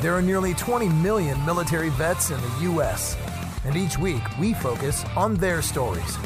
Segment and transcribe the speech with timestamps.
[0.00, 3.18] There are nearly 20 million military vets in the U.S.,
[3.66, 6.16] and each week we focus on their stories.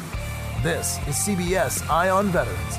[0.63, 2.77] This is CBS Eye on Veterans.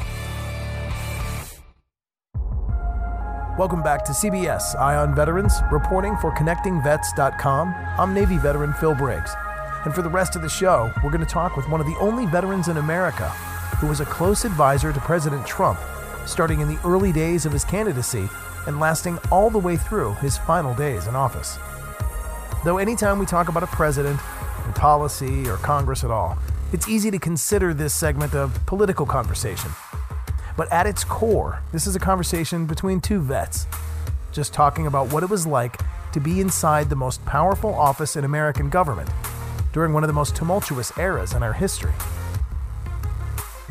[3.59, 7.75] Welcome back to CBS Eye on Veterans, reporting for ConnectingVets.com.
[7.99, 9.33] I'm Navy veteran Phil Briggs.
[9.85, 11.99] And for the rest of the show, we're going to talk with one of the
[11.99, 13.29] only veterans in America
[13.81, 15.79] who was a close advisor to President Trump,
[16.25, 18.31] starting in the early days of his candidacy
[18.67, 21.59] and lasting all the way through his final days in office.
[22.65, 24.21] Though anytime we talk about a president,
[24.67, 26.37] and policy, or Congress at all,
[26.73, 29.71] it's easy to consider this segment a political conversation.
[30.57, 33.67] But at its core, this is a conversation between two vets,
[34.33, 35.79] just talking about what it was like
[36.13, 39.09] to be inside the most powerful office in American government
[39.73, 41.93] during one of the most tumultuous eras in our history.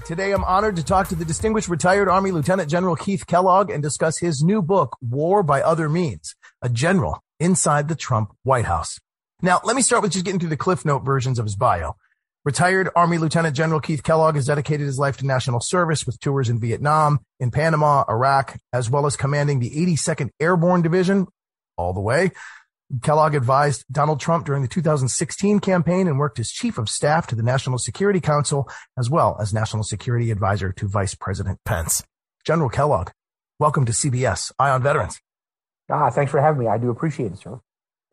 [0.06, 3.82] Today, I'm honored to talk to the distinguished retired Army Lieutenant General Keith Kellogg and
[3.82, 9.00] discuss his new book, War by Other Means A General Inside the Trump White House.
[9.42, 11.96] Now, let me start with just getting through the Cliff Note versions of his bio.
[12.44, 16.50] Retired Army Lieutenant General Keith Kellogg has dedicated his life to national service with tours
[16.50, 21.26] in Vietnam, in Panama, Iraq, as well as commanding the 82nd Airborne Division
[21.78, 22.30] all the way
[23.02, 27.36] Kellogg advised Donald Trump during the 2016 campaign and worked as chief of staff to
[27.36, 32.04] the National Security Council, as well as national security advisor to Vice President Pence.
[32.46, 33.10] General Kellogg,
[33.58, 35.20] welcome to CBS Eye on Veterans.
[35.90, 36.68] Ah, thanks for having me.
[36.68, 37.60] I do appreciate it, sir.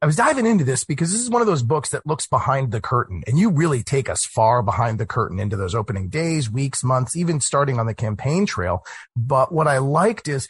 [0.00, 2.72] I was diving into this because this is one of those books that looks behind
[2.72, 6.50] the curtain and you really take us far behind the curtain into those opening days,
[6.50, 8.82] weeks, months, even starting on the campaign trail.
[9.14, 10.48] But what I liked is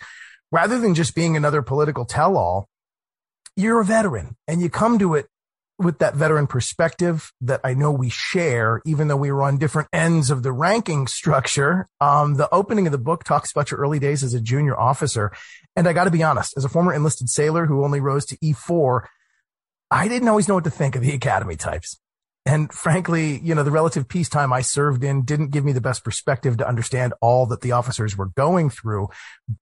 [0.53, 2.69] rather than just being another political tell all,
[3.57, 5.27] you're a veteran and you come to it
[5.79, 9.89] with that veteran perspective that I know we share, even though we were on different
[9.93, 11.89] ends of the ranking structure.
[12.01, 15.33] Um, the opening of the book talks about your early days as a junior officer.
[15.75, 18.37] And I got to be honest, as a former enlisted sailor who only rose to
[18.39, 19.07] E4,
[19.91, 21.99] I didn't always know what to think of the academy types.
[22.45, 26.03] And frankly, you know, the relative peacetime I served in didn't give me the best
[26.03, 29.09] perspective to understand all that the officers were going through.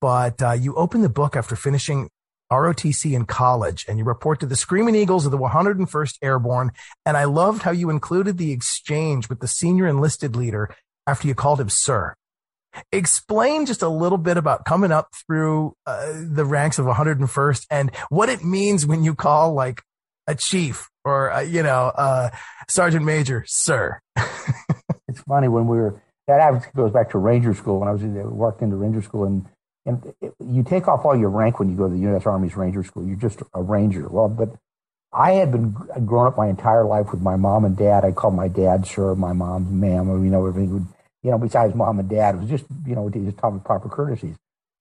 [0.00, 2.08] But uh, you open the book after finishing
[2.50, 6.72] ROTC in college and you report to the Screaming Eagles of the 101st Airborne.
[7.06, 10.74] And I loved how you included the exchange with the senior enlisted leader
[11.06, 12.14] after you called him sir.
[12.92, 17.94] Explain just a little bit about coming up through uh, the ranks of 101st and
[18.10, 19.82] what it means when you call like
[20.26, 22.30] a chief or, uh, you know, uh,
[22.68, 24.00] sergeant major, sir.
[25.08, 28.66] it's funny when we were, that goes back to Ranger School when I was working
[28.66, 29.24] in the Ranger School
[29.90, 32.26] and you take off all your rank when you go to the U.S.
[32.26, 33.06] Army's Ranger School.
[33.06, 34.08] You're just a ranger.
[34.08, 34.50] Well, but
[35.12, 35.72] I had been
[36.06, 38.04] grown up my entire life with my mom and dad.
[38.04, 40.72] I called my dad sir, my mom ma'am, or you know everything.
[40.74, 40.86] Would,
[41.22, 43.88] you know, besides mom and dad, it was just you know just talk with proper
[43.88, 44.36] courtesies.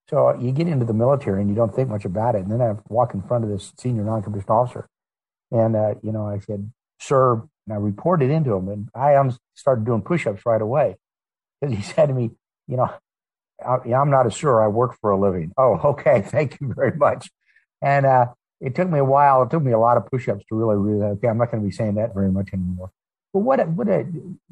[0.10, 2.42] So you get into the military and you don't think much about it.
[2.44, 4.88] And then I walk in front of this senior non-commissioned officer,
[5.52, 9.18] and uh, you know I said sir, and I reported into him, and I
[9.56, 10.98] started doing push-ups right away.
[11.62, 12.32] And he said to me,
[12.68, 12.94] you know,
[13.66, 14.62] I, I'm not a sure.
[14.62, 15.54] I work for a living.
[15.58, 16.22] Oh, okay.
[16.22, 17.30] Thank you very much.
[17.82, 18.28] And uh,
[18.62, 19.44] it took me a while.
[19.44, 21.18] It took me a lot of push-ups to really realize.
[21.18, 22.92] Okay, I'm not going to be saying that very much anymore.
[23.34, 23.88] But what what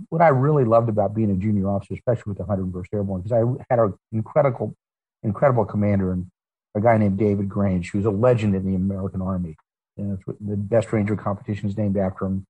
[0.10, 3.32] what I really loved about being a junior officer, especially with the 101st Airborne, because
[3.32, 4.76] I had an incredible
[5.24, 6.28] incredible commander and
[6.76, 9.56] a guy named David Grange, who's a legend in the American Army.
[9.98, 12.46] and the best ranger competition is named after him.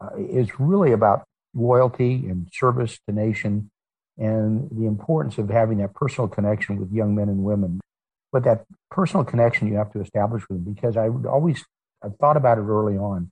[0.00, 3.70] Uh, it's really about loyalty and service to nation
[4.18, 7.80] and the importance of having that personal connection with young men and women.
[8.32, 11.64] But that personal connection you have to establish with them because I would always,
[12.04, 13.30] I thought about it early on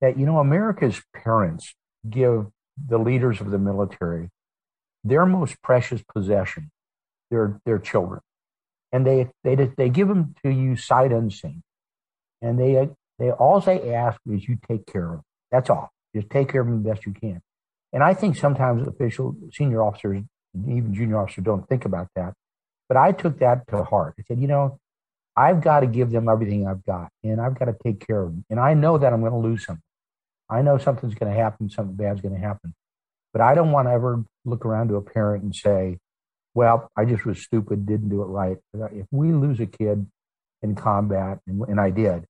[0.00, 1.74] that, you know, America's parents
[2.08, 2.46] give
[2.88, 4.30] the leaders of the military
[5.04, 6.70] their most precious possession,
[7.30, 8.20] their, their children.
[8.92, 11.62] And they, they, they give them to you sight unseen.
[12.40, 12.88] And they,
[13.18, 15.24] they, all they ask is you take care of them.
[15.50, 15.90] That's all.
[16.14, 17.40] Just take care of them the best you can.
[17.92, 20.22] And I think sometimes official, senior officers,
[20.54, 22.34] even junior officers don't think about that.
[22.88, 24.14] But I took that to heart.
[24.18, 24.78] I said, you know,
[25.36, 28.32] I've got to give them everything I've got and I've got to take care of
[28.32, 28.44] them.
[28.50, 29.82] And I know that I'm going to lose something.
[30.48, 32.74] I know something's going to happen, something bad's going to happen.
[33.32, 35.98] But I don't want to ever look around to a parent and say,
[36.54, 38.56] well, I just was stupid, didn't do it right.
[38.74, 40.06] If we lose a kid
[40.62, 42.24] in combat, and, and I did,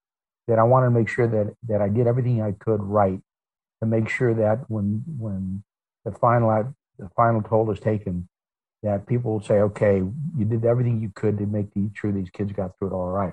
[0.47, 3.21] then I want to make sure that, that I did everything I could right
[3.81, 5.63] to make sure that when when
[6.05, 8.29] the final the final toll is taken,
[8.83, 10.03] that people will say, okay,
[10.37, 13.09] you did everything you could to make the, sure these kids got through it all
[13.09, 13.33] right.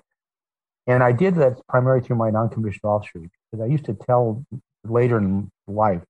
[0.87, 4.45] And I did that primarily through my non-commissioned officers because I used to tell
[4.85, 6.01] later in life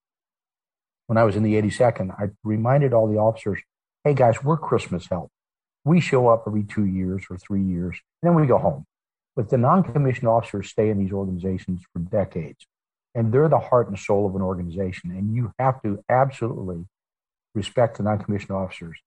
[1.08, 3.60] when I was in the 82nd, I reminded all the officers,
[4.04, 5.32] hey guys, we're Christmas help.
[5.84, 8.86] We show up every two years or three years, and then we go home.
[9.36, 12.68] But the non-commissioned officers stay in these organizations for decades
[13.18, 15.10] and they're the heart and soul of an organization.
[15.10, 16.86] And you have to absolutely
[17.56, 19.00] respect the non-commissioned officers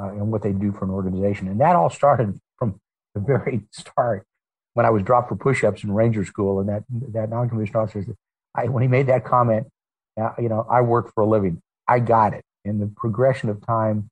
[0.00, 1.48] uh, and what they do for an organization.
[1.48, 2.80] And that all started from
[3.14, 4.24] the very start
[4.74, 8.14] when I was dropped for push-ups in Ranger School, and that that non-commissioned officer,
[8.54, 9.66] I, when he made that comment,
[10.20, 11.60] uh, you know, I work for a living.
[11.88, 12.44] I got it.
[12.64, 14.08] And the progression of time,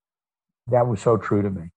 [0.66, 1.70] that was so true to me.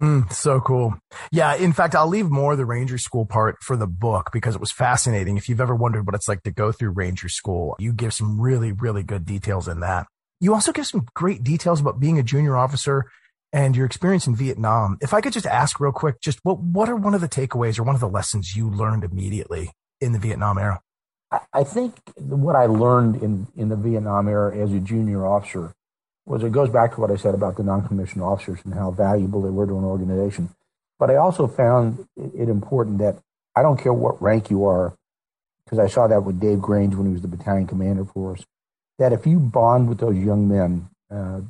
[0.00, 0.94] Mm, so cool.
[1.30, 1.54] Yeah.
[1.54, 4.72] In fact, I'll leave more the Ranger School part for the book because it was
[4.72, 5.36] fascinating.
[5.36, 8.40] If you've ever wondered what it's like to go through Ranger School, you give some
[8.40, 10.06] really, really good details in that.
[10.40, 13.04] You also give some great details about being a junior officer
[13.52, 14.96] and your experience in Vietnam.
[15.02, 17.78] If I could just ask real quick, just what, what are one of the takeaways
[17.78, 20.80] or one of the lessons you learned immediately in the Vietnam era?
[21.52, 25.74] I think what I learned in, in the Vietnam era as a junior officer
[26.26, 29.42] was it goes back to what I said about the non-commissioned officers and how valuable
[29.42, 30.50] they were to an organization.
[30.98, 33.18] But I also found it important that
[33.56, 34.94] I don't care what rank you are,
[35.64, 38.44] because I saw that with Dave Grange when he was the battalion commander for us,
[38.98, 41.40] that if you bond with those young men, uh,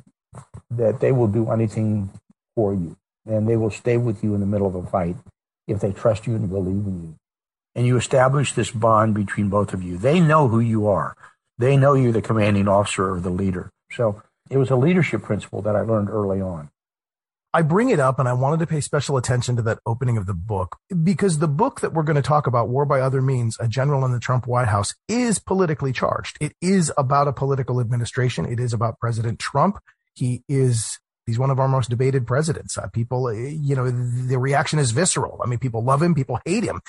[0.69, 2.09] that they will do anything
[2.55, 2.95] for you
[3.25, 5.15] and they will stay with you in the middle of a fight
[5.67, 7.15] if they trust you and believe in you.
[7.75, 9.97] And you establish this bond between both of you.
[9.97, 11.15] They know who you are.
[11.57, 13.69] They know you're the commanding officer or the leader.
[13.91, 14.21] So
[14.51, 16.69] it was a leadership principle that I learned early on.
[17.53, 20.25] I bring it up and I wanted to pay special attention to that opening of
[20.25, 23.57] the book because the book that we're going to talk about, War by Other Means,
[23.59, 26.37] A General in the Trump White House, is politically charged.
[26.39, 28.45] It is about a political administration.
[28.45, 29.79] It is about President Trump.
[30.13, 32.77] He is, he's one of our most debated presidents.
[32.77, 35.41] Uh, people, uh, you know, the reaction is visceral.
[35.43, 36.81] I mean, people love him, people hate him.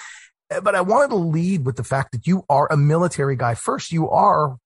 [0.48, 3.54] Uh, but I wanted to lead with the fact that you are a military guy
[3.54, 3.90] first.
[3.90, 4.58] You are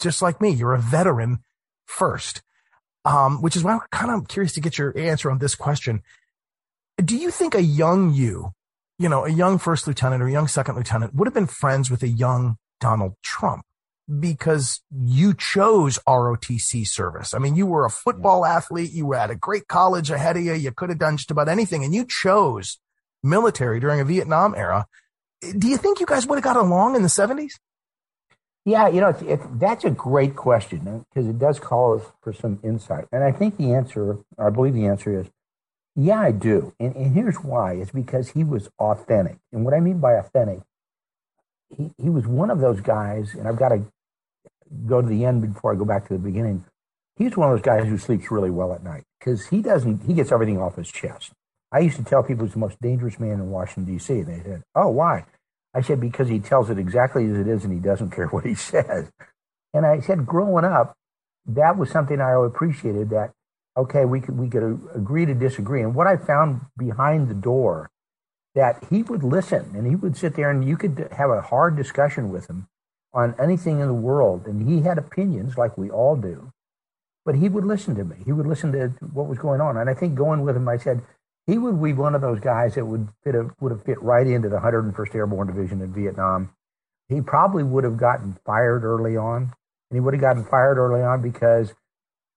[0.00, 0.50] just like me.
[0.50, 1.40] You're a veteran
[1.92, 2.42] first,
[3.04, 6.02] um, which is why I'm kind of curious to get your answer on this question.
[7.02, 8.52] Do you think a young you,
[8.98, 11.90] you know, a young first lieutenant or a young second lieutenant would have been friends
[11.90, 13.64] with a young Donald Trump?
[14.18, 17.34] Because you chose ROTC service.
[17.34, 18.92] I mean, you were a football athlete.
[18.92, 20.54] You were at a great college ahead of you.
[20.54, 22.78] You could have done just about anything and you chose
[23.22, 24.86] military during a Vietnam era.
[25.56, 27.54] Do you think you guys would have got along in the 70s?
[28.64, 32.06] Yeah, you know, it's, it's, that's a great question uh, because it does call us
[32.22, 33.06] for some insight.
[33.10, 35.26] And I think the answer, or I believe the answer is,
[35.96, 36.72] yeah, I do.
[36.78, 37.74] And, and here's why.
[37.74, 39.38] It's because he was authentic.
[39.52, 40.60] And what I mean by authentic,
[41.76, 43.82] he, he was one of those guys, and I've got to
[44.86, 46.64] go to the end before I go back to the beginning.
[47.16, 50.14] He's one of those guys who sleeps really well at night because he doesn't, he
[50.14, 51.32] gets everything off his chest.
[51.72, 54.20] I used to tell people he's the most dangerous man in Washington, D.C.
[54.20, 55.24] And they said, oh, why?
[55.74, 58.44] I said, because he tells it exactly as it is and he doesn't care what
[58.44, 59.10] he says.
[59.74, 60.94] And I said, growing up,
[61.46, 63.32] that was something I appreciated that,
[63.76, 64.62] okay, we could, we could
[64.94, 65.82] agree to disagree.
[65.82, 67.90] And what I found behind the door,
[68.54, 71.74] that he would listen and he would sit there and you could have a hard
[71.74, 72.68] discussion with him
[73.14, 74.46] on anything in the world.
[74.46, 76.52] And he had opinions like we all do,
[77.24, 78.16] but he would listen to me.
[78.24, 79.78] He would listen to what was going on.
[79.78, 81.02] And I think going with him, I said,
[81.46, 84.26] he would be one of those guys that would fit a, would have fit right
[84.26, 86.54] into the 101st Airborne Division in Vietnam.
[87.08, 91.02] He probably would have gotten fired early on, and he would have gotten fired early
[91.02, 91.74] on because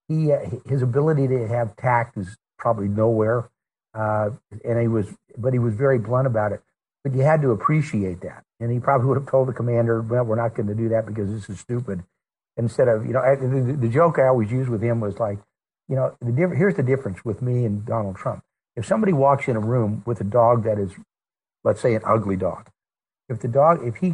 [0.08, 0.32] he
[0.68, 3.50] his ability to have tact is probably nowhere,
[3.94, 4.32] uh,
[4.64, 5.08] and he was
[5.38, 6.62] but he was very blunt about it.
[7.04, 10.24] But you had to appreciate that, And he probably would have told the commander, well,
[10.24, 12.04] we're not going to do that because this is stupid.
[12.58, 15.38] Instead of, you know, the, the joke I always used with him was like,
[15.88, 18.44] you know, the here's the difference with me and Donald Trump.
[18.76, 20.92] If somebody walks in a room with a dog that is,
[21.64, 22.70] let's say, an ugly dog,
[23.30, 24.14] if the dog, if he,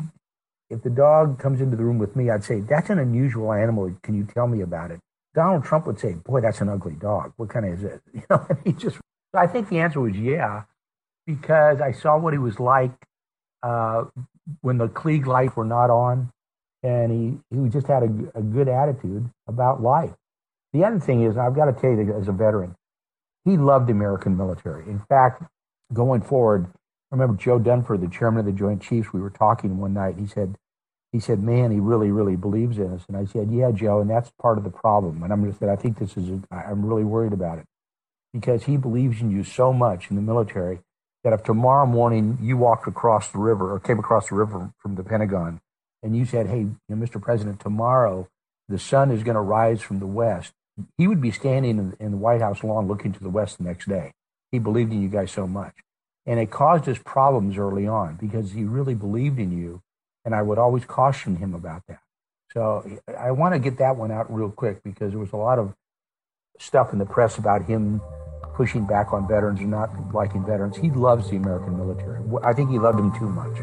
[0.70, 3.94] if the dog comes into the room with me, I'd say, that's an unusual animal.
[4.04, 5.00] Can you tell me about it?
[5.34, 7.34] Donald Trump would say, boy, that's an ugly dog.
[7.38, 8.02] What kind of is it?
[8.14, 8.98] You know, he just,
[9.34, 10.64] I think the answer was yeah,
[11.26, 12.92] because I saw what he was like
[13.64, 14.06] uh,
[14.62, 16.32] when the Klieg lights were not on,
[16.84, 17.12] and
[17.52, 20.12] he, he just had a, a good attitude about life.
[20.74, 22.76] The other thing is, I've got to tell you, as a veteran,
[23.46, 24.84] he loved the American military.
[24.90, 25.44] In fact,
[25.94, 26.68] going forward,
[27.12, 30.16] I remember Joe Dunford, the chairman of the Joint Chiefs, we were talking one night.
[30.18, 30.56] He said,
[31.12, 33.04] he said, man, he really, really believes in us.
[33.08, 35.24] And I said, yeah, Joe, and that's part of the problem.
[35.24, 37.66] And I'm just said, I think this is, a, I'm really worried about it
[38.34, 40.80] because he believes in you so much in the military
[41.24, 44.96] that if tomorrow morning you walked across the river or came across the river from
[44.96, 45.60] the Pentagon
[46.02, 47.22] and you said, hey, you know, Mr.
[47.22, 48.28] President, tomorrow
[48.70, 50.54] the sun is going to rise from the west,
[50.98, 53.88] he would be standing in, the White House lawn looking to the west the next
[53.88, 54.14] day.
[54.52, 55.74] He believed in you guys so much.
[56.26, 59.82] And it caused us problems early on because he really believed in you.
[60.24, 62.00] And I would always caution him about that.
[62.54, 62.86] So
[63.18, 65.74] I want to get that one out real quick because there was a lot of
[66.60, 68.02] stuff in the press about him
[68.54, 70.78] pushing back on veterans and not liking veterans.
[70.78, 72.20] He loves the American military.
[72.44, 73.58] I think he loved them too much.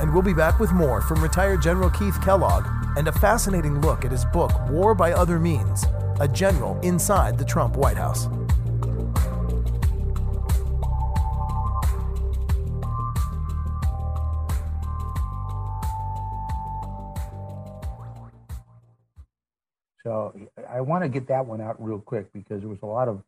[0.00, 2.66] And we'll be back with more from retired General Keith Kellogg
[2.96, 5.84] and a fascinating look at his book, War by Other Means
[6.20, 8.28] A General Inside the Trump White House.
[20.02, 20.34] So
[20.68, 23.22] I want to get that one out real quick because there was a lot of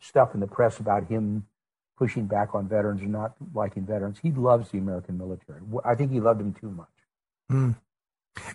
[0.00, 1.46] stuff in the press about him
[1.96, 4.18] pushing back on veterans and not liking veterans.
[4.20, 5.60] He loves the American military.
[5.84, 6.88] I think he loved them too much.
[7.50, 7.76] Mm.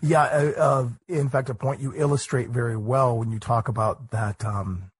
[0.02, 4.10] Yeah, uh, uh, in fact, a point you illustrate very well when you talk about
[4.10, 4.90] that um,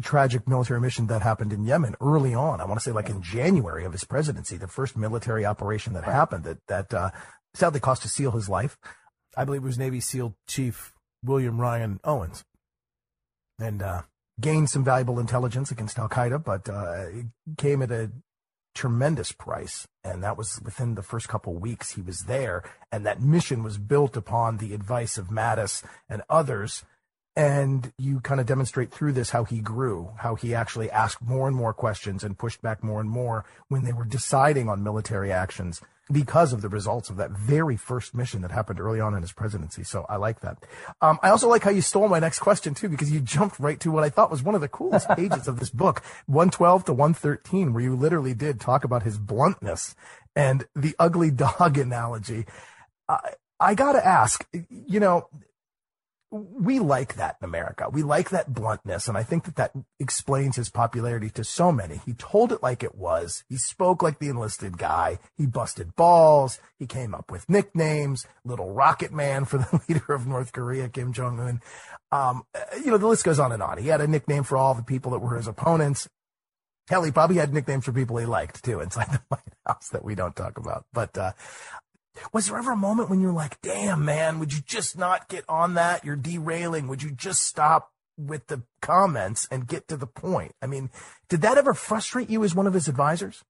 [0.00, 2.60] tragic military mission that happened in Yemen early on.
[2.60, 6.04] I want to say, like in January of his presidency, the first military operation that
[6.04, 7.10] happened that that uh,
[7.54, 8.78] sadly cost a SEAL his life.
[9.36, 10.92] I believe it was Navy SEAL Chief
[11.24, 12.44] William Ryan Owens,
[13.58, 14.02] and uh,
[14.40, 17.26] gained some valuable intelligence against Al Qaeda, but uh, it
[17.58, 18.10] came at a
[18.80, 19.86] tremendous price.
[20.02, 22.62] And that was within the first couple weeks he was there.
[22.90, 26.84] And that mission was built upon the advice of Mattis and others.
[27.36, 31.46] And you kind of demonstrate through this how he grew, how he actually asked more
[31.46, 35.30] and more questions and pushed back more and more when they were deciding on military
[35.30, 39.22] actions because of the results of that very first mission that happened early on in
[39.22, 39.84] his presidency.
[39.84, 40.58] So I like that.
[41.00, 43.78] Um, I also like how you stole my next question too, because you jumped right
[43.80, 46.92] to what I thought was one of the coolest pages of this book, 112 to
[46.92, 49.94] 113, where you literally did talk about his bluntness
[50.34, 52.46] and the ugly dog analogy.
[53.08, 55.28] I, I gotta ask, you know,
[56.30, 57.88] we like that in America.
[57.90, 59.08] We like that bluntness.
[59.08, 62.00] And I think that that explains his popularity to so many.
[62.06, 63.42] He told it like it was.
[63.48, 65.18] He spoke like the enlisted guy.
[65.36, 66.60] He busted balls.
[66.78, 71.12] He came up with nicknames, little rocket man for the leader of North Korea, Kim
[71.12, 71.60] Jong Un.
[72.12, 72.44] Um,
[72.76, 73.78] you know, the list goes on and on.
[73.78, 76.08] He had a nickname for all the people that were his opponents.
[76.88, 80.04] Hell, he probably had nicknames for people he liked too inside the White House that
[80.04, 80.84] we don't talk about.
[80.92, 81.32] But, uh,
[82.32, 85.44] was there ever a moment when you're like, damn, man, would you just not get
[85.48, 86.04] on that?
[86.04, 86.88] You're derailing.
[86.88, 90.54] Would you just stop with the comments and get to the point?
[90.60, 90.90] I mean,
[91.28, 93.42] did that ever frustrate you as one of his advisors?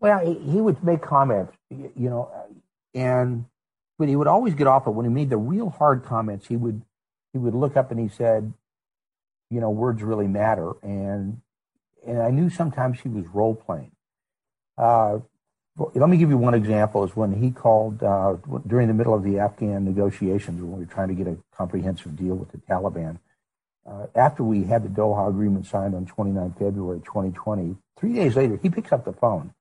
[0.00, 2.30] Well, he would make comments, you know,
[2.94, 3.46] and
[3.98, 6.46] but he would always get off it when he made the real hard comments.
[6.46, 6.82] He would
[7.32, 8.52] he would look up and he said,
[9.50, 11.40] you know, words really matter, and
[12.06, 13.90] and I knew sometimes he was role playing.
[14.76, 15.18] Uh,
[15.78, 19.22] let me give you one example is when he called uh, during the middle of
[19.22, 23.18] the Afghan negotiations when we were trying to get a comprehensive deal with the Taliban.
[23.88, 28.58] Uh, after we had the Doha agreement signed on 29 February 2020, three days later,
[28.60, 29.54] he picks up the phone,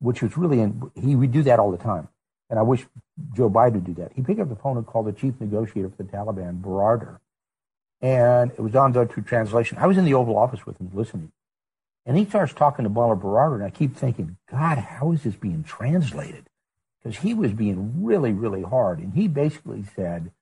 [0.00, 2.08] which was really, in, he would do that all the time.
[2.48, 2.86] And I wish
[3.34, 4.12] Joe Biden would do that.
[4.14, 7.18] He picked up the phone and called the chief negotiator for the Taliban, Baradar.
[8.00, 9.78] And it was on the translation.
[9.78, 11.30] I was in the Oval Office with him listening.
[12.06, 15.36] And he starts talking to Mullah Baradar, and I keep thinking, God, how is this
[15.36, 16.46] being translated?
[17.02, 18.98] Because he was being really, really hard.
[18.98, 20.32] And he basically said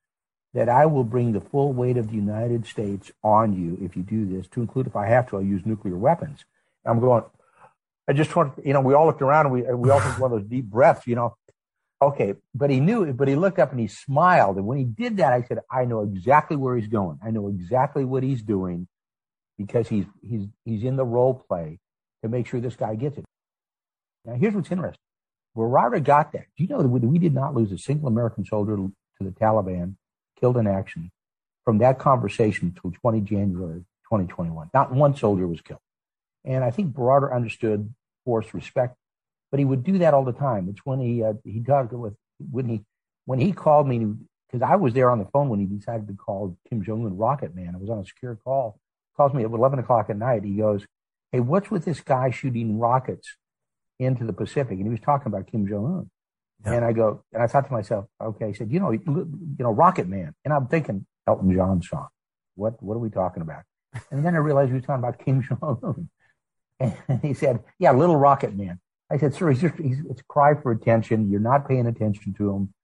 [0.55, 4.03] that I will bring the full weight of the United States on you if you
[4.03, 6.45] do this, to include if I have to, I'll use nuclear weapons.
[6.85, 7.25] And I'm going,
[8.09, 10.33] I just want, you know, we all looked around and we, we all took one
[10.33, 11.37] of those deep breaths, you know.
[12.00, 14.57] Okay, but he knew, but he looked up and he smiled.
[14.57, 17.19] And when he did that, I said, I know exactly where he's going.
[17.23, 18.87] I know exactly what he's doing
[19.59, 21.79] because he's he's he's in the role play
[22.23, 23.25] to make sure this guy gets it.
[24.25, 25.03] Now here's what's interesting.
[25.57, 26.47] Baradar got that.
[26.57, 29.97] Do you know that we, did not lose a single American soldier to the Taliban
[30.38, 31.11] killed in action
[31.65, 34.71] from that conversation until 20 January 2021.
[34.73, 35.81] Not one soldier was killed.
[36.45, 37.93] And I think Baradar understood
[38.25, 38.97] force respect,
[39.50, 40.69] but he would do that all the time.
[40.69, 42.15] It's when he uh, he talked with
[42.50, 42.85] when he
[43.25, 44.15] when he called me
[44.47, 47.17] because I was there on the phone when he decided to call Kim Jong Un
[47.17, 47.75] Rocket Man.
[47.75, 48.79] I was on a secure call.
[49.19, 50.45] Calls me at 11 o'clock at night.
[50.45, 50.87] He goes,
[51.33, 53.37] "Hey, what's with this guy shooting rockets
[53.99, 56.11] into the Pacific?" And he was talking about Kim Jong Un.
[56.65, 56.73] Yeah.
[56.75, 59.71] And I go, and I thought to myself, okay, he said, you know, you know,
[59.71, 60.35] Rocket Man.
[60.45, 62.09] And I'm thinking Elton John song.
[62.57, 63.63] What, what are we talking about?
[64.11, 66.09] And then I realized he was talking about Kim Jong Un.
[67.09, 68.81] And he said, yeah, Little Rocket Man.
[69.11, 71.31] I said, sir, he's just, he's, it's a cry for attention.
[71.31, 72.75] You're not paying attention to him.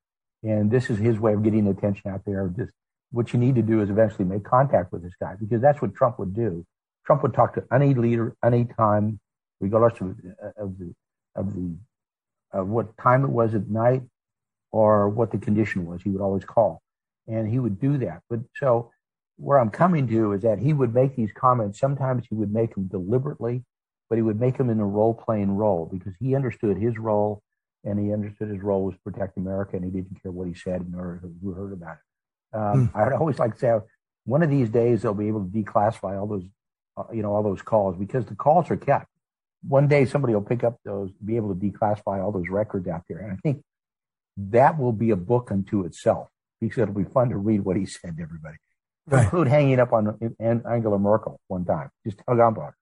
[0.43, 2.53] And this is his way of getting attention out there.
[2.57, 2.73] Just
[3.15, 5.95] what you need to do is eventually make contact with this guy because that's what
[5.95, 6.67] Trump would do.
[7.07, 9.21] Trump would talk to any leader, any time,
[9.61, 10.09] regardless of,
[10.57, 10.95] of the,
[11.37, 11.77] of the
[12.53, 14.03] of what time it was at night
[14.71, 16.03] or what the condition was.
[16.03, 16.81] He would always call
[17.27, 18.21] and he would do that.
[18.31, 18.91] But so
[19.37, 21.81] where I'm coming to is that he would make these comments.
[21.81, 23.65] Sometimes he would make them deliberately,
[24.09, 27.43] but he would make them in a role playing role because he understood his role
[27.85, 30.87] and he understood his role was protect America and he didn't care what he said
[30.97, 32.14] or who heard about it.
[32.55, 32.97] Um, mm.
[32.97, 33.79] I'd always like to say
[34.25, 36.45] one of these days they'll be able to declassify all those,
[36.97, 39.09] uh, you know, all those calls because the calls are kept
[39.67, 43.03] one day somebody will pick up those, be able to declassify all those records out
[43.09, 43.19] there.
[43.19, 43.63] And I think
[44.37, 46.29] that will be a book unto itself
[46.61, 48.57] because it'll be fun to read what he said to everybody.
[49.07, 49.25] Right.
[49.25, 52.77] Include hanging up on Angela Merkel one time, just hug on about her.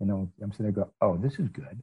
[0.00, 1.82] You know, I'm sitting there go, oh, this is good.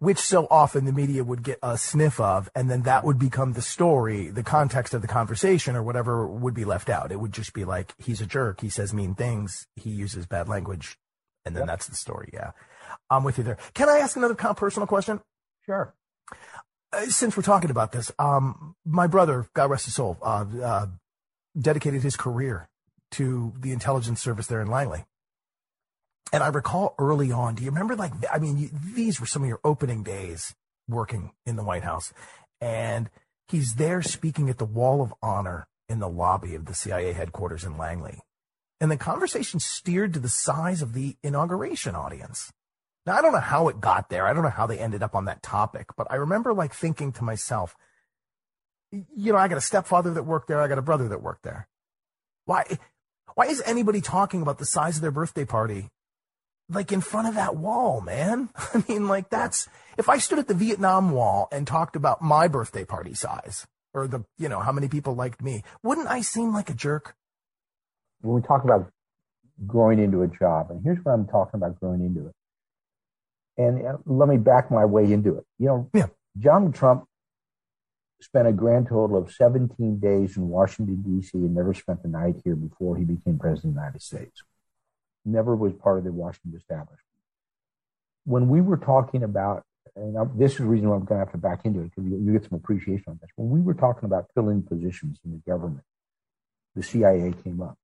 [0.00, 3.52] Which so often the media would get a sniff of, and then that would become
[3.52, 7.12] the story, the context of the conversation, or whatever would be left out.
[7.12, 10.48] It would just be like, he's a jerk, he says mean things, he uses bad
[10.48, 10.96] language,
[11.44, 11.68] and then yep.
[11.68, 12.30] that's the story.
[12.32, 12.52] Yeah.
[13.10, 13.58] I'm with you there.
[13.74, 15.20] Can I ask another kind of personal question?
[15.66, 15.94] Sure.
[16.92, 20.86] Uh, since we're talking about this, um, my brother, God rest his soul, uh, uh,
[21.60, 22.68] dedicated his career
[23.12, 25.04] to the intelligence service there in Langley.
[26.32, 29.42] And I recall early on, do you remember like, I mean, you, these were some
[29.42, 30.54] of your opening days
[30.88, 32.12] working in the White House.
[32.60, 33.10] And
[33.48, 37.64] he's there speaking at the Wall of Honor in the lobby of the CIA headquarters
[37.64, 38.20] in Langley.
[38.80, 42.52] And the conversation steered to the size of the inauguration audience.
[43.06, 44.26] Now, I don't know how it got there.
[44.26, 47.12] I don't know how they ended up on that topic, but I remember like thinking
[47.12, 47.76] to myself,
[48.92, 50.60] you know, I got a stepfather that worked there.
[50.60, 51.68] I got a brother that worked there.
[52.44, 52.64] Why,
[53.34, 55.90] why is anybody talking about the size of their birthday party
[56.70, 58.48] like in front of that wall, man?
[58.74, 62.48] I mean, like that's, if I stood at the Vietnam wall and talked about my
[62.48, 66.54] birthday party size or the, you know, how many people liked me, wouldn't I seem
[66.54, 67.14] like a jerk?
[68.22, 68.90] When we talk about
[69.66, 72.34] growing into a job, and here's what I'm talking about growing into it
[73.60, 75.44] and uh, let me back my way into it.
[75.58, 76.06] You know, yeah.
[76.38, 77.04] John Trump
[78.20, 82.36] spent a grand total of 17 days in Washington, D.C., and never spent the night
[82.44, 84.42] here before he became president of the United States.
[85.24, 87.00] Never was part of the Washington establishment.
[88.24, 89.64] When we were talking about,
[89.96, 92.04] and this is the reason why I'm going to have to back into it because
[92.04, 93.30] you, you get some appreciation on this.
[93.36, 95.84] When we were talking about filling positions in the government,
[96.74, 97.76] the CIA came up.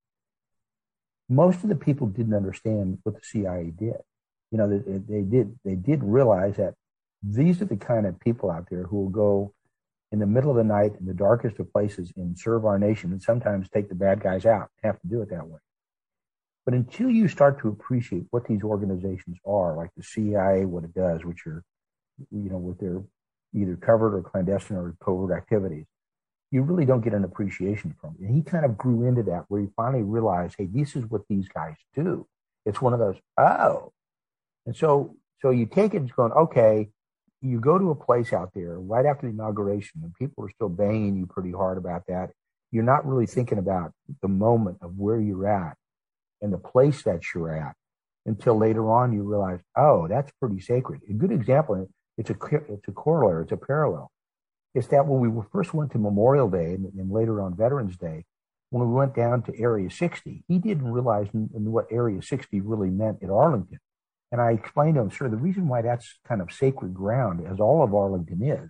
[1.29, 3.97] Most of the people didn't understand what the CIA did
[4.51, 6.75] you know, they, they did they did realize that
[7.21, 9.53] these are the kind of people out there who will go
[10.11, 13.11] in the middle of the night in the darkest of places and serve our nation
[13.11, 14.69] and sometimes take the bad guys out.
[14.83, 15.59] Have to do it that way.
[16.67, 20.93] But until you start to appreciate what these organizations are, like the CIA, what it
[20.93, 21.63] does, which are,
[22.29, 23.01] you know, with their
[23.55, 25.85] either covert or clandestine or covert activities,
[26.51, 28.25] you really don't get an appreciation from it.
[28.25, 31.21] And he kind of grew into that where he finally realized, hey, this is what
[31.29, 32.27] these guys do.
[32.65, 33.93] It's one of those, oh,
[34.65, 36.89] and so, so you take it and going, okay,
[37.41, 40.67] you go to a place out there right after the inauguration and people are still
[40.67, 42.31] banging you pretty hard about that.
[42.71, 45.77] You're not really thinking about the moment of where you're at
[46.41, 47.75] and the place that you're at
[48.25, 51.01] until later on you realize, oh, that's pretty sacred.
[51.09, 52.35] A good example, it's a,
[52.69, 54.11] it's a corollary, it's a parallel.
[54.75, 58.25] It's that when we first went to Memorial Day and, and later on Veterans Day,
[58.69, 63.23] when we went down to Area 60, he didn't realize what Area 60 really meant
[63.23, 63.79] at Arlington.
[64.31, 67.59] And I explained to him, sir, the reason why that's kind of sacred ground, as
[67.59, 68.69] all of Arlington is,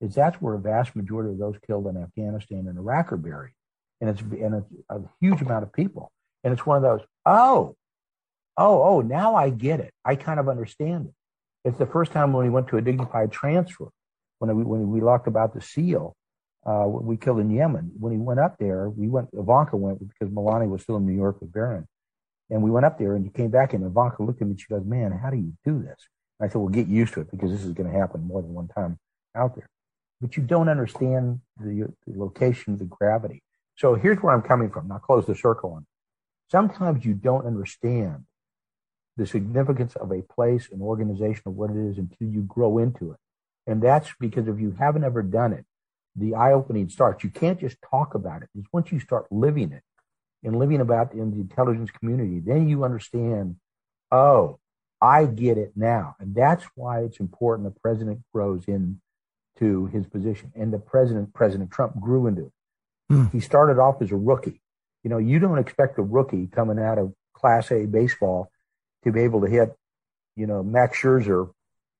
[0.00, 3.54] is that's where a vast majority of those killed in Afghanistan and Iraq are buried.
[4.00, 6.12] And it's, and it's a huge amount of people.
[6.44, 7.76] And it's one of those, oh,
[8.56, 9.92] oh, oh, now I get it.
[10.04, 11.14] I kind of understand it.
[11.68, 13.88] It's the first time when we went to a dignified transfer,
[14.38, 16.14] when we, when we talked about the SEAL,
[16.66, 17.92] uh, we killed in Yemen.
[17.98, 21.14] When he went up there, we went, Ivanka went because Melania was still in New
[21.14, 21.86] York with Barron.
[22.50, 24.60] And we went up there and he came back and Ivanka looked at me and
[24.60, 26.08] she goes, man, how do you do this?
[26.38, 28.42] And I said, well, get used to it because this is going to happen more
[28.42, 28.98] than one time.
[29.36, 29.68] out there,
[30.20, 33.42] but you don't understand the, the location the gravity.
[33.76, 34.88] So here's where I'm coming from.
[34.88, 35.86] Now close the circle on.
[36.50, 38.24] Sometimes you don't understand
[39.16, 43.12] the significance of a place, an organization, or what it is until you grow into
[43.12, 43.18] it.
[43.66, 45.64] And that's because if you haven't ever done it,
[46.16, 47.22] the eye opening starts.
[47.22, 48.48] You can't just talk about it.
[48.58, 49.82] It's once you start living it
[50.42, 53.56] and living about in the intelligence community, then you understand,
[54.10, 54.58] oh,
[55.00, 56.16] I get it now.
[56.18, 60.52] And that's why it's important the president grows into his position.
[60.56, 62.52] And the president, President Trump, grew into it.
[63.12, 63.32] Mm.
[63.32, 64.59] He started off as a rookie.
[65.02, 68.50] You know, you don't expect a rookie coming out of Class A baseball
[69.04, 69.74] to be able to hit,
[70.36, 71.50] you know, Max Scherzer,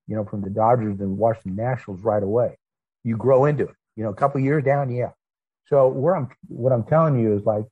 [0.06, 2.58] you know, from the Dodgers and Washington Nationals right away.
[3.04, 3.74] You grow into it.
[3.96, 5.10] You know, a couple years down, yeah.
[5.66, 7.64] So where I'm, what I'm telling you is like,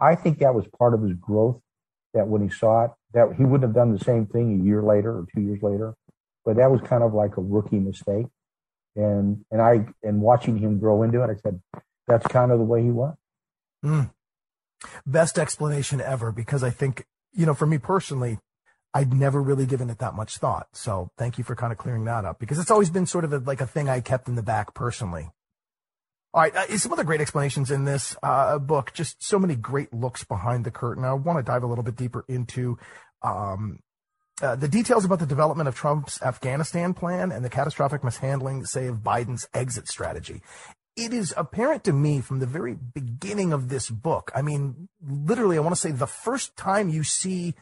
[0.00, 1.60] I think that was part of his growth.
[2.14, 4.82] That when he saw it, that he wouldn't have done the same thing a year
[4.82, 5.94] later or two years later,
[6.46, 8.24] but that was kind of like a rookie mistake.
[8.94, 11.60] And and I and watching him grow into it, I said,
[12.08, 13.14] that's kind of the way he was.
[13.84, 14.10] Mm.
[15.06, 18.38] Best explanation ever because I think you know, for me personally,
[18.94, 20.68] I'd never really given it that much thought.
[20.72, 23.32] So thank you for kind of clearing that up because it's always been sort of
[23.32, 25.28] a, like a thing I kept in the back personally.
[26.32, 28.92] All right, uh, some other great explanations in this uh, book.
[28.94, 31.04] Just so many great looks behind the curtain.
[31.04, 32.78] I want to dive a little bit deeper into
[33.22, 33.80] um,
[34.42, 38.86] uh, the details about the development of Trump's Afghanistan plan and the catastrophic mishandling, say,
[38.86, 40.42] of Biden's exit strategy.
[40.96, 44.32] It is apparent to me from the very beginning of this book.
[44.34, 47.54] I mean, literally, I want to say the first time you see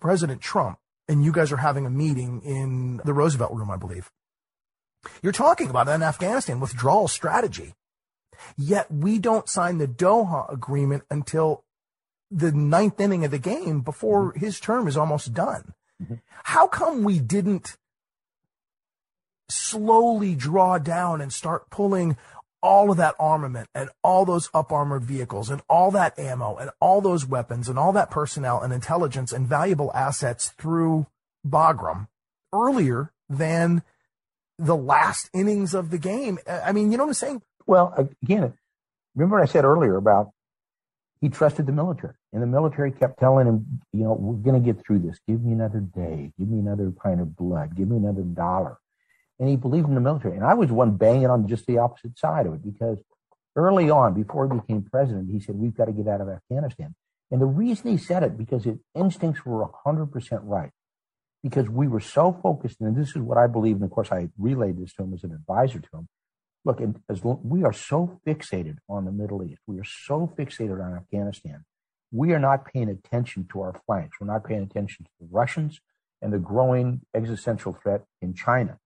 [0.00, 4.10] President Trump and you guys are having a meeting in the Roosevelt room, I believe.
[5.22, 7.74] You're talking about an Afghanistan withdrawal strategy.
[8.56, 11.64] Yet we don't sign the Doha agreement until
[12.30, 14.40] the ninth inning of the game before mm-hmm.
[14.40, 15.74] his term is almost done.
[16.02, 16.14] Mm-hmm.
[16.44, 17.76] How come we didn't
[19.48, 22.16] slowly draw down and start pulling
[22.62, 26.70] all of that armament and all those up armored vehicles and all that ammo and
[26.80, 31.06] all those weapons and all that personnel and intelligence and valuable assets through
[31.46, 32.08] Bagram
[32.52, 33.82] earlier than
[34.58, 36.38] the last innings of the game?
[36.46, 37.42] I mean, you know what I'm saying?
[37.66, 38.54] Well, again,
[39.14, 40.30] remember what I said earlier about
[41.20, 44.72] he trusted the military, and the military kept telling him, you know, we're going to
[44.72, 45.18] get through this.
[45.26, 46.32] Give me another day.
[46.38, 47.74] Give me another pint of blood.
[47.74, 48.78] Give me another dollar.
[49.38, 50.36] And he believed in the military.
[50.36, 52.98] And I was one banging on just the opposite side of it because
[53.54, 56.94] early on, before he became president, he said, we've got to get out of Afghanistan.
[57.30, 60.70] And the reason he said it, because his instincts were 100% right.
[61.42, 64.28] Because we were so focused, and this is what I believe, and of course I
[64.38, 66.08] relayed this to him as an advisor to him,
[66.64, 70.84] look, and as we are so fixated on the Middle East, we are so fixated
[70.84, 71.64] on Afghanistan,
[72.10, 74.16] we are not paying attention to our flanks.
[74.20, 75.80] We're not paying attention to the Russians
[76.22, 78.78] and the growing existential threat in China.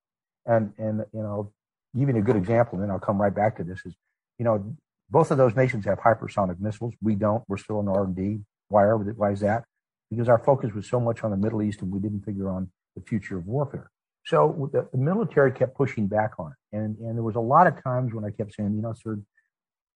[0.47, 1.53] And and you know,
[1.97, 3.95] giving a good example, and then I'll come right back to this is,
[4.39, 4.77] you know,
[5.11, 6.95] both of those nations have hypersonic missiles.
[7.01, 7.45] We don't.
[7.49, 8.41] We're still in R and D.
[8.69, 9.65] Why are why is that?
[10.11, 12.71] Because our focus was so much on the Middle East, and we didn't figure on
[12.97, 13.91] the future of warfare.
[14.25, 16.77] So the, the, military kept pushing back on it.
[16.77, 19.19] And, and there was a lot of times when I kept saying, you know, sir,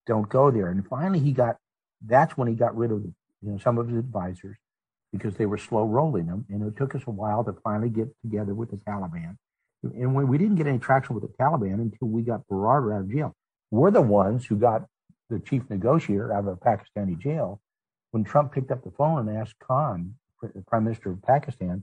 [0.06, 0.68] don't go there.
[0.68, 1.56] And finally he got,
[2.04, 3.14] that's when he got rid of, you
[3.52, 4.56] know, some of his advisors
[5.12, 6.44] because they were slow rolling them.
[6.48, 9.36] And it took us a while to finally get together with the Taliban.
[9.94, 13.02] And when we didn't get any traction with the Taliban until we got Barar out
[13.02, 13.34] of jail.
[13.70, 14.86] We're the ones who got
[15.28, 17.60] the chief negotiator out of a Pakistani jail
[18.12, 21.82] when Trump picked up the phone and asked Khan, the prime minister of Pakistan,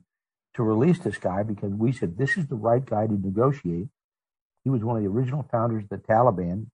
[0.55, 3.87] to release this guy because we said this is the right guy to negotiate.
[4.63, 6.67] He was one of the original founders of the Taliban.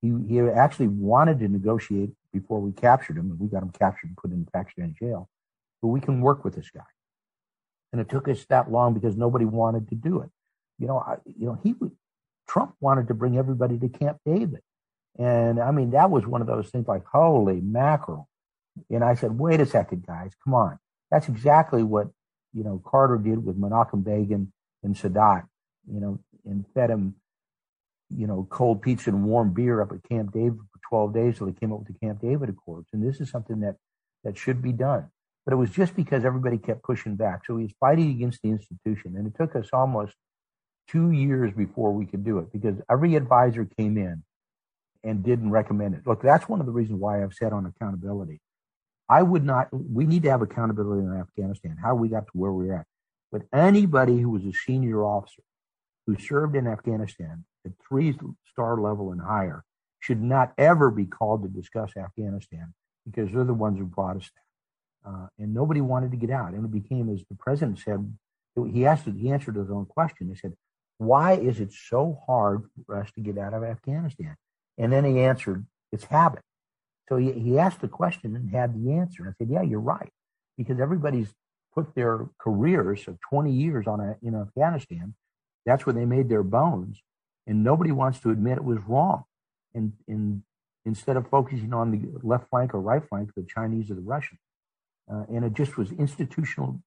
[0.00, 4.08] He, he actually wanted to negotiate before we captured him, and we got him captured
[4.08, 5.28] and put in Pakistan jail.
[5.82, 6.82] But we can work with this guy.
[7.92, 10.30] And it took us that long because nobody wanted to do it.
[10.80, 11.74] You know, I, you know, he
[12.48, 14.60] Trump wanted to bring everybody to Camp David.
[15.18, 18.28] And I mean, that was one of those things like, holy mackerel.
[18.90, 20.78] And I said, wait a second, guys, come on.
[21.10, 22.08] That's exactly what
[22.52, 25.44] you know, Carter did with Menachem Begin and Sadat,
[25.90, 27.14] you know, and fed him,
[28.14, 31.46] you know, cold pizza and warm beer up at Camp David for 12 days till
[31.46, 32.88] they came up with the Camp David Accords.
[32.92, 33.76] And this is something that,
[34.24, 35.08] that should be done.
[35.44, 37.44] But it was just because everybody kept pushing back.
[37.46, 39.16] So he was fighting against the institution.
[39.16, 40.14] And it took us almost
[40.90, 44.22] two years before we could do it because every advisor came in
[45.02, 46.06] and didn't recommend it.
[46.06, 48.40] Look, that's one of the reasons why I've said on accountability
[49.10, 52.52] I would not, we need to have accountability in Afghanistan, how we got to where
[52.52, 52.86] we're at.
[53.32, 55.42] But anybody who was a senior officer
[56.06, 58.16] who served in Afghanistan at three
[58.52, 59.64] star level and higher
[59.98, 62.72] should not ever be called to discuss Afghanistan
[63.04, 65.12] because they're the ones who brought us there.
[65.12, 66.52] Uh, and nobody wanted to get out.
[66.52, 68.16] And it became, as the president said,
[68.72, 70.28] he asked, he answered his own question.
[70.28, 70.54] He said,
[71.00, 74.36] Why is it so hard for us to get out of Afghanistan?
[74.76, 76.42] And then he answered, it's habit.
[77.08, 79.26] So he, he asked the question and had the answer.
[79.26, 80.10] I said, yeah, you're right.
[80.58, 81.32] Because everybody's
[81.74, 85.14] put their careers of 20 years on a, in Afghanistan.
[85.64, 87.00] That's where they made their bones.
[87.46, 89.24] And nobody wants to admit it was wrong.
[89.74, 90.42] And, and
[90.84, 94.40] instead of focusing on the left flank or right flank, the Chinese or the Russians.
[95.10, 96.82] Uh, and it just was institutional,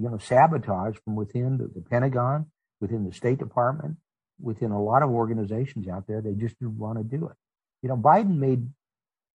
[0.00, 2.46] you know, sabotage from within the, the, Pentagon,
[2.80, 3.96] within the State Department,
[4.40, 6.20] within a lot of organizations out there.
[6.20, 7.36] They just didn't want to do it.
[7.82, 8.68] You know, Biden made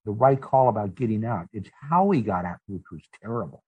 [0.05, 1.47] the right call about getting out.
[1.53, 3.63] It's how he got out, which was terrible.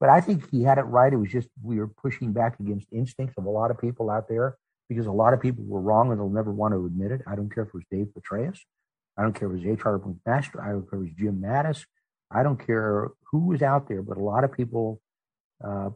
[0.00, 1.12] But I think he had it right.
[1.12, 4.28] It was just we were pushing back against instincts of a lot of people out
[4.28, 4.56] there
[4.88, 7.20] because a lot of people were wrong and they'll never want to admit it.
[7.26, 8.58] I don't care if it was Dave Petraeus.
[9.16, 9.98] I don't care if it was H.R.
[9.98, 10.60] McMaster.
[10.60, 11.84] I don't care if it was Jim Mattis.
[12.30, 15.00] I don't care who was out there, but a lot of people
[15.62, 15.90] uh,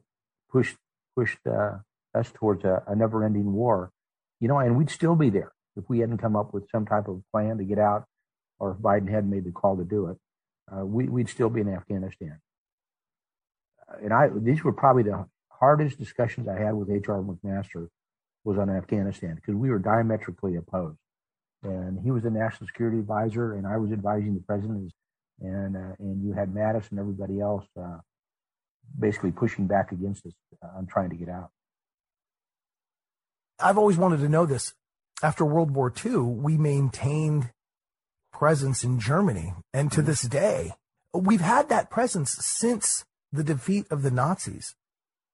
[0.50, 0.76] pushed
[1.16, 1.78] pushed uh,
[2.16, 3.90] us towards a, a never-ending war.
[4.40, 7.08] You know, and we'd still be there if we hadn't come up with some type
[7.08, 8.04] of plan to get out,
[8.58, 10.16] or if Biden hadn't made the call to do it.
[10.70, 12.40] Uh, we, would still be in Afghanistan.
[13.88, 17.22] Uh, and I, these were probably the hardest discussions I had with H.R.
[17.22, 17.88] McMaster
[18.42, 20.98] was on Afghanistan because we were diametrically opposed
[21.66, 24.92] and he was a national security advisor, and I was advising the president,
[25.40, 27.98] and uh, and you had Mattis and everybody else uh,
[28.98, 31.50] basically pushing back against us uh, on trying to get out.
[33.58, 34.74] I've always wanted to know this.
[35.22, 37.50] After World War II, we maintained
[38.32, 40.06] presence in Germany, and to mm-hmm.
[40.06, 40.72] this day,
[41.14, 44.74] we've had that presence since the defeat of the Nazis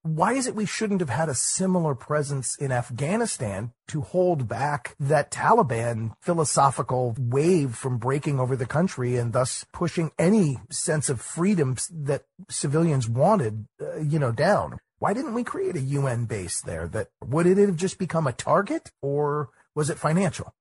[0.03, 4.97] why is it we shouldn't have had a similar presence in Afghanistan to hold back
[4.99, 11.21] that Taliban philosophical wave from breaking over the country and thus pushing any sense of
[11.21, 14.79] freedom that civilians wanted, uh, you know, down?
[15.03, 16.87] Why didn't we create a UN base there?
[16.87, 20.55] That would it have just become a target or was it financial?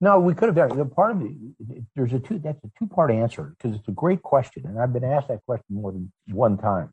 [0.00, 0.92] No, we could have done it.
[0.96, 2.40] Part of it, there's a two.
[2.40, 5.66] That's a two-part answer because it's a great question, and I've been asked that question
[5.70, 6.92] more than one time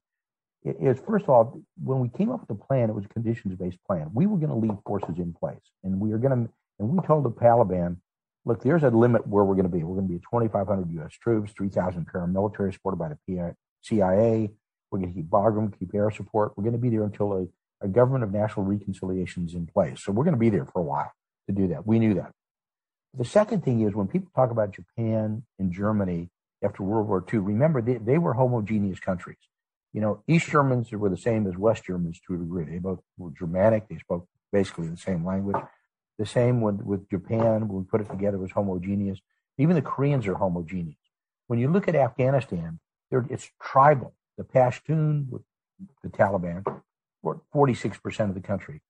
[0.64, 3.58] is first of all, when we came up with the plan, it was a conditions
[3.58, 4.12] based plan.
[4.14, 7.04] We were going to leave forces in place, and we are going to, and we
[7.08, 7.98] told the Taliban,
[8.46, 9.84] look, there's a limit where we're going to be.
[9.84, 11.14] We're going to be 2,500 U.S.
[11.14, 14.52] troops, 3,000 paramilitary supported by the CIA.
[14.94, 16.54] We're going to keep Bagram, keep air support.
[16.56, 20.02] We're going to be there until a, a government of national reconciliation is in place.
[20.04, 21.12] So we're going to be there for a while
[21.48, 21.86] to do that.
[21.86, 22.32] We knew that.
[23.18, 26.30] The second thing is when people talk about Japan and Germany
[26.64, 29.36] after World War II, remember they, they were homogeneous countries
[29.94, 32.66] you know, East Germans were the same as West Germans to a degree.
[32.66, 33.88] They both were Germanic.
[33.88, 35.64] They spoke basically the same language.
[36.18, 39.20] The same with, with Japan, when we put it together, was homogeneous.
[39.60, 40.98] Even the Koreans are homogeneous.
[41.48, 42.80] When you look at Afghanistan,
[43.12, 44.14] it's tribal.
[44.38, 45.44] The Pashtun with
[46.02, 46.64] the Taliban,
[47.24, 48.82] 46% of the country.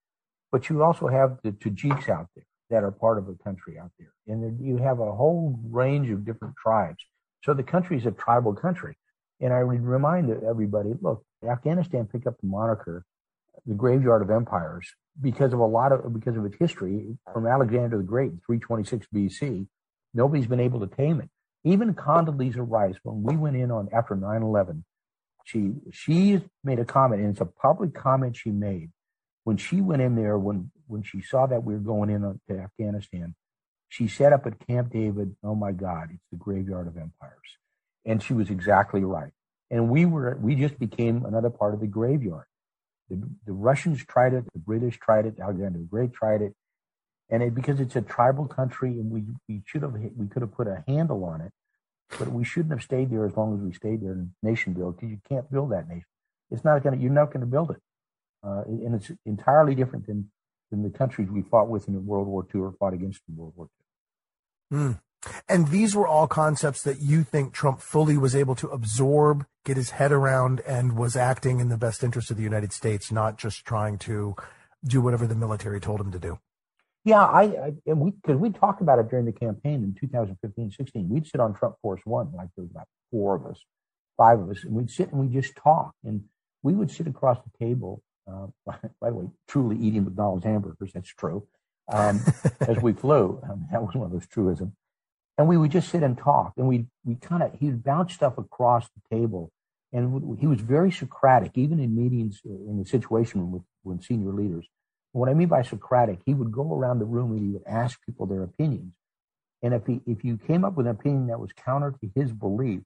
[0.51, 3.91] But you also have the Tajiks out there that are part of the country out
[3.99, 4.13] there.
[4.27, 7.03] And you have a whole range of different tribes.
[7.43, 8.97] So the country is a tribal country.
[9.41, 13.05] And I would remind everybody, look, Afghanistan picked up the moniker,
[13.65, 14.87] the graveyard of empires,
[15.21, 19.07] because of a lot of because of its history from Alexander the Great in 326
[19.13, 19.67] BC.
[20.13, 21.29] Nobody's been able to tame it.
[21.63, 24.83] Even Condoleezza Rice, when we went in on after 9/11,
[25.43, 28.91] she she made a comment, and it's a public comment she made
[29.43, 32.33] when she went in there when when she saw that we were going in uh,
[32.47, 33.35] to Afghanistan.
[33.89, 35.35] She set up at Camp David.
[35.43, 37.57] Oh my God, it's the graveyard of empires.
[38.05, 39.31] And she was exactly right.
[39.69, 42.45] And we were, we just became another part of the graveyard.
[43.09, 46.53] The, the Russians tried it, the British tried it, Alexander the Great tried it.
[47.29, 50.53] And it, because it's a tribal country and we, we should have, we could have
[50.53, 51.51] put a handle on it,
[52.19, 54.95] but we shouldn't have stayed there as long as we stayed there in nation build
[54.95, 56.05] because you can't build that nation.
[56.51, 57.81] It's not going to, you're not going to build it.
[58.45, 60.29] Uh, and it's entirely different than,
[60.69, 63.53] than the countries we fought with in World War II or fought against in World
[63.55, 63.69] War
[64.71, 64.79] II.
[64.79, 64.99] Mm.
[65.47, 69.77] And these were all concepts that you think Trump fully was able to absorb, get
[69.77, 73.37] his head around, and was acting in the best interest of the United States, not
[73.37, 74.35] just trying to
[74.83, 76.39] do whatever the military told him to do.
[77.05, 80.71] Yeah, I, I and we because we talked about it during the campaign in 2015,
[80.71, 81.09] 16.
[81.09, 83.59] We'd sit on Trump Force One, like there was about four of us,
[84.17, 85.93] five of us, and we'd sit and we'd just talk.
[86.05, 86.23] And
[86.61, 88.01] we would sit across the table.
[88.25, 88.47] Uh,
[89.01, 90.91] by the way, truly eating McDonald's hamburgers.
[90.93, 91.45] That's true.
[91.91, 92.21] Um,
[92.61, 94.71] as we flew, um, that was one of those truisms
[95.37, 98.13] and we would just sit and talk and we we kind of he would bounce
[98.13, 99.51] stuff across the table
[99.91, 104.31] and he was very socratic even in meetings uh, in the situation with when senior
[104.31, 104.65] leaders
[105.13, 107.99] what i mean by socratic he would go around the room and he would ask
[108.05, 108.93] people their opinions
[109.61, 112.31] and if he if you came up with an opinion that was counter to his
[112.31, 112.81] belief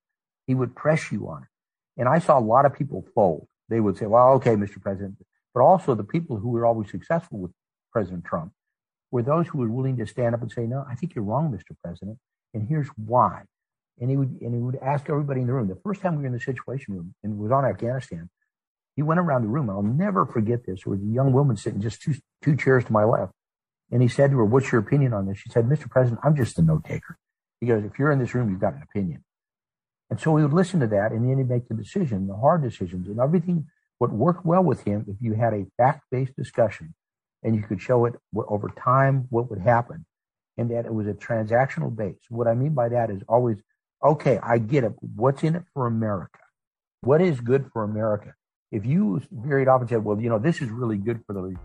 [0.45, 3.79] he would press you on it and i saw a lot of people fold they
[3.79, 5.15] would say well okay mr president
[5.53, 7.51] but also the people who were always successful with
[7.91, 8.51] president trump
[9.11, 11.51] were those who were willing to stand up and say, no, I think you're wrong,
[11.51, 11.75] Mr.
[11.83, 12.17] President.
[12.53, 13.43] And here's why.
[13.99, 15.67] And he would, and he would ask everybody in the room.
[15.67, 18.29] The first time we were in the situation room and was on Afghanistan,
[18.97, 19.69] he went around the room.
[19.69, 20.81] I'll never forget this.
[20.83, 23.31] There was a young woman sitting just two, two chairs to my left.
[23.91, 25.37] And he said to her, what's your opinion on this?
[25.37, 25.89] She said, Mr.
[25.89, 27.17] President, I'm just a note taker.
[27.61, 29.23] He goes, if you're in this room, you've got an opinion.
[30.09, 32.63] And so he would listen to that and then he'd make the decision, the hard
[32.63, 33.67] decisions and everything.
[33.99, 36.93] What worked well with him, if you had a fact-based discussion
[37.43, 40.05] and you could show it over time, what would happen
[40.57, 42.17] and that it was a transactional base.
[42.29, 43.57] What I mean by that is always,
[44.03, 44.93] okay, I get it.
[45.15, 46.39] What's in it for America?
[47.01, 48.33] What is good for America?
[48.69, 51.55] If you very often said, well, you know, this is really good for the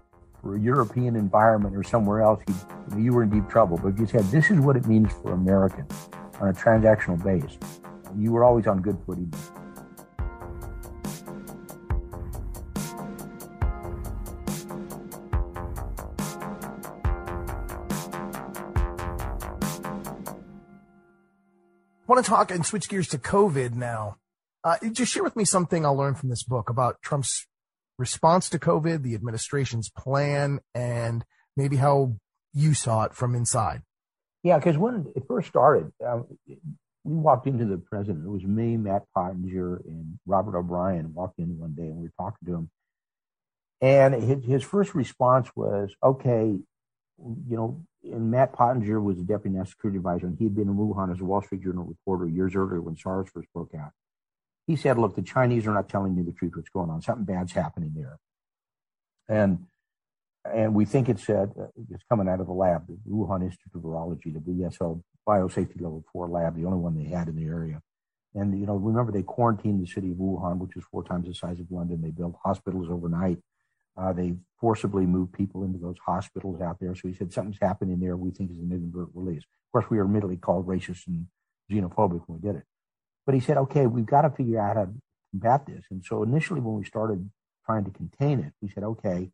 [0.40, 3.76] for a European environment or somewhere else, you, you were in deep trouble.
[3.76, 5.92] But if you said, this is what it means for Americans
[6.40, 7.58] on a transactional base,
[8.16, 9.32] you were always on good footing.
[21.98, 24.18] I want to talk and switch gears to COVID now.
[24.64, 27.46] Uh, just share with me something I'll learn from this book about Trump's
[27.98, 31.24] response to COVID, the administration's plan, and
[31.56, 32.16] maybe how
[32.52, 33.82] you saw it from inside.
[34.42, 36.26] Yeah, because when it first started, um,
[37.04, 38.24] we walked into the president.
[38.24, 42.12] It was me, Matt Pottinger, and Robert O'Brien walked in one day and we were
[42.18, 42.70] talking to him.
[43.80, 46.56] And his, first response was, okay,
[47.18, 50.68] you know, and Matt Pottinger was the deputy national security advisor, and he had been
[50.68, 53.90] in Wuhan as a Wall Street Journal reporter years earlier when SARS first broke out.
[54.72, 57.02] He said, look, the Chinese are not telling you the truth, what's going on.
[57.02, 58.18] Something bad's happening there.
[59.28, 59.66] And
[60.50, 61.44] and we think it's uh,
[61.90, 66.02] it's coming out of the lab, the Wuhan Institute of Virology, the BSL Biosafety Level
[66.10, 67.82] 4 lab, the only one they had in the area.
[68.34, 71.34] And, you know, remember they quarantined the city of Wuhan, which is four times the
[71.34, 72.00] size of London.
[72.00, 73.40] They built hospitals overnight.
[73.94, 76.94] Uh, they forcibly moved people into those hospitals out there.
[76.94, 78.16] So he said something's happening there.
[78.16, 79.42] We think is an inadvertent release.
[79.42, 81.26] Of course, we were immediately called racist and
[81.70, 82.64] xenophobic when we did it.
[83.24, 84.90] But he said, okay, we've got to figure out how to
[85.30, 85.84] combat this.
[85.90, 87.30] And so initially, when we started
[87.64, 89.30] trying to contain it, we said, okay,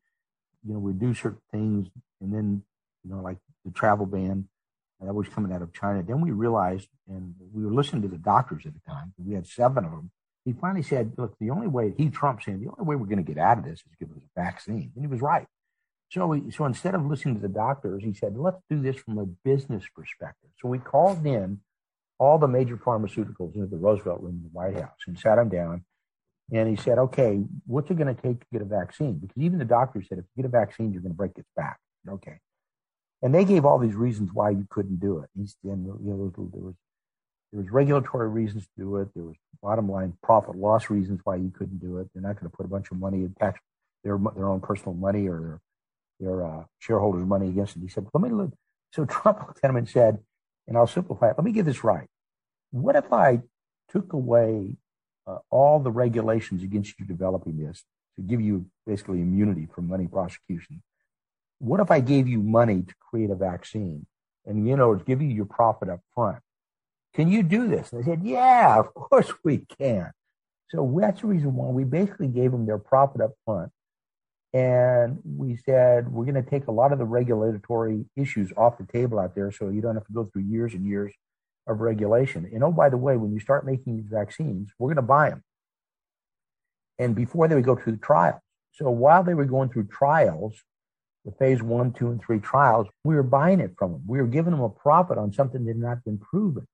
[0.66, 1.88] you know, we do certain things,
[2.20, 2.62] and then
[3.04, 4.48] you know, like the travel ban
[5.00, 6.02] that was coming out of China.
[6.02, 9.14] Then we realized, and we were listening to the doctors at the time.
[9.16, 10.10] We had seven of them.
[10.44, 13.24] He finally said, "Look, the only way he Trump saying the only way we're going
[13.24, 15.46] to get out of this is give us a vaccine," and he was right.
[16.10, 19.18] So, we, so instead of listening to the doctors, he said, "Let's do this from
[19.18, 21.60] a business perspective." So we called in
[22.18, 25.48] all the major pharmaceuticals into the Roosevelt Room in the White House and sat him
[25.48, 25.84] down
[26.52, 29.14] and he said, okay, what's it going to take to get a vaccine?
[29.14, 31.48] Because even the doctor said, if you get a vaccine, you're going to break its
[31.56, 31.78] back.
[32.08, 32.38] Okay.
[33.20, 35.28] And they gave all these reasons why you couldn't do it.
[35.36, 36.74] And, you know, there was,
[37.52, 39.08] there was regulatory reasons to do it.
[39.14, 42.08] There was bottom line profit loss reasons why you couldn't do it.
[42.14, 43.60] They're not going to put a bunch of money in tax,
[44.04, 45.60] their, their own personal money or
[46.20, 47.82] their, their uh, shareholders' money against it.
[47.82, 48.52] He said, let me look.
[48.92, 50.18] So Trump looked at him and said,
[50.68, 51.34] and I'll simplify it.
[51.36, 52.06] Let me get this right.
[52.70, 53.40] What if I
[53.88, 54.76] took away
[55.28, 57.84] uh, all the regulations against you developing this
[58.16, 60.82] to give you basically immunity from money prosecution.
[61.58, 64.06] What if I gave you money to create a vaccine
[64.46, 66.38] and, you know, give you your profit up front?
[67.14, 67.90] Can you do this?
[67.90, 70.10] They said, yeah, of course we can.
[70.70, 73.70] So that's the reason why we basically gave them their profit up front.
[74.54, 78.86] And we said, we're going to take a lot of the regulatory issues off the
[78.86, 81.12] table out there so you don't have to go through years and years
[81.66, 82.48] of regulation.
[82.52, 85.30] And oh, by the way, when you start making these vaccines, we're going to buy
[85.30, 85.44] them.
[86.98, 88.40] And before they would go through the trials.
[88.72, 90.54] So while they were going through trials,
[91.24, 94.02] the phase one, two, and three trials, we were buying it from them.
[94.06, 96.66] We were giving them a profit on something that had not been proven.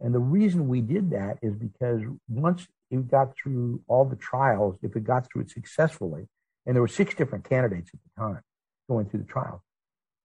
[0.00, 4.76] And the reason we did that is because once it got through all the trials,
[4.82, 6.26] if it got through it successfully,
[6.66, 8.40] and there were six different candidates at the time
[8.88, 9.60] going through the trials,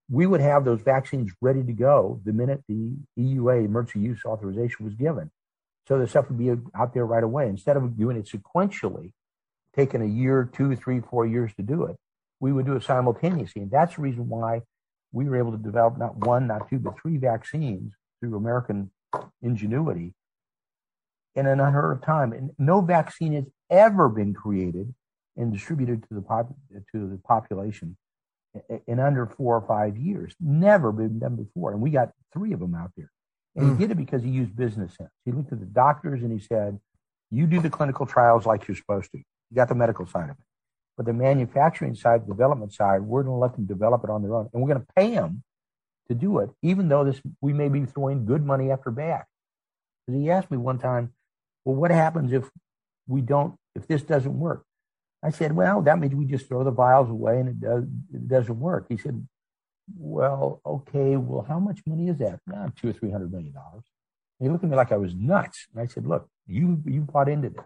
[0.09, 4.85] we would have those vaccines ready to go the minute the EUA emergency use authorization
[4.85, 5.29] was given.
[5.87, 7.47] So the stuff would be out there right away.
[7.47, 9.11] Instead of doing it sequentially,
[9.75, 11.95] taking a year, two, three, four years to do it,
[12.39, 13.63] we would do it simultaneously.
[13.63, 14.61] And that's the reason why
[15.11, 18.91] we were able to develop not one, not two, but three vaccines through American
[19.41, 20.13] ingenuity
[21.35, 22.33] in an unheard of time.
[22.33, 24.93] And no vaccine has ever been created
[25.39, 26.53] and distributed to the, pop-
[26.91, 27.97] to the population
[28.87, 30.35] in under four or five years.
[30.39, 31.71] Never been done before.
[31.71, 33.11] And we got three of them out there.
[33.55, 33.71] And mm.
[33.71, 35.09] he did it because he used business sense.
[35.25, 36.79] He looked at the doctors and he said,
[37.31, 39.17] You do the clinical trials like you're supposed to.
[39.17, 40.45] You got the medical side of it.
[40.97, 44.21] But the manufacturing side, the development side, we're going to let them develop it on
[44.21, 44.49] their own.
[44.53, 45.43] And we're going to pay them
[46.09, 49.23] to do it, even though this we may be throwing good money after bad.
[50.05, 51.13] Because he asked me one time,
[51.63, 52.49] Well, what happens if
[53.07, 54.65] we don't, if this doesn't work?
[55.21, 58.27] I said, well, that means we just throw the vials away and it, does, it
[58.27, 58.85] doesn't work.
[58.87, 59.27] He said,
[59.97, 62.39] well, okay, well, how much money is that?
[62.47, 63.83] Nah, two or three hundred million dollars.
[64.39, 65.67] He looked at me like I was nuts.
[65.73, 67.65] And I said, look, you, you bought into this.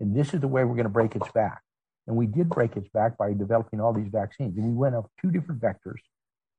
[0.00, 1.60] And this is the way we're going to break its back.
[2.06, 4.56] And we did break its back by developing all these vaccines.
[4.56, 6.00] And we went up two different vectors.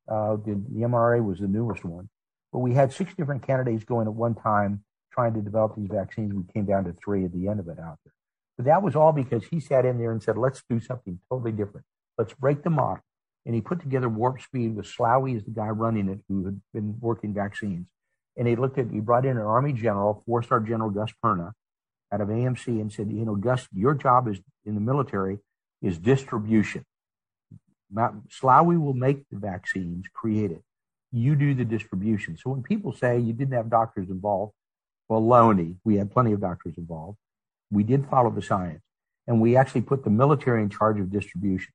[0.07, 2.07] Uh, the, the mRNA was the newest one.
[2.53, 6.33] But we had six different candidates going at one time trying to develop these vaccines.
[6.33, 8.13] We came down to three at the end of it out there.
[8.61, 11.51] But that was all because he sat in there and said, let's do something totally
[11.51, 11.83] different.
[12.15, 13.01] Let's break the model.
[13.43, 16.61] And he put together Warp Speed with Slaoui as the guy running it who had
[16.71, 17.87] been working vaccines.
[18.37, 21.53] And he looked at, he brought in an Army general, four star General Gus Perna
[22.11, 25.39] out of AMC and said, you know, Gus, your job is in the military
[25.81, 26.85] is distribution.
[27.91, 30.61] Slaoui will make the vaccines, create it.
[31.11, 32.37] You do the distribution.
[32.37, 34.53] So when people say you didn't have doctors involved,
[35.09, 35.77] baloney.
[35.83, 37.17] We had plenty of doctors involved.
[37.71, 38.81] We did follow the science.
[39.27, 41.71] And we actually put the military in charge of distribution.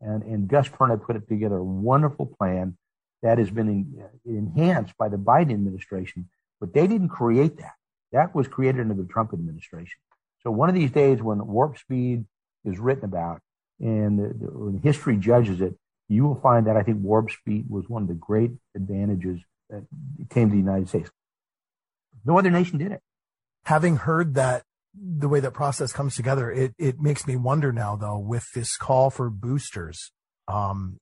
[0.00, 2.76] And, and Gus Perna put it together a wonderful plan
[3.22, 6.28] that has been in, enhanced by the Biden administration,
[6.58, 7.74] but they didn't create that.
[8.12, 9.98] That was created under the Trump administration.
[10.42, 12.24] So one of these days when warp speed
[12.64, 13.40] is written about
[13.78, 15.76] and the, the, when history judges it,
[16.08, 19.84] you will find that I think warp speed was one of the great advantages that
[20.28, 21.10] came to the United States.
[22.24, 23.00] No other nation did it.
[23.64, 24.64] Having heard that
[24.94, 28.76] the way that process comes together, it, it makes me wonder now though, with this
[28.76, 30.12] call for boosters,
[30.48, 30.98] um,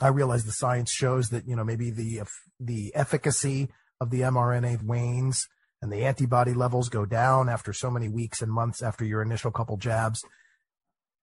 [0.00, 2.22] I realize the science shows that, you know, maybe the,
[2.58, 3.68] the efficacy
[4.00, 5.46] of the mRNA wanes
[5.82, 9.50] and the antibody levels go down after so many weeks and months after your initial
[9.50, 10.24] couple jabs.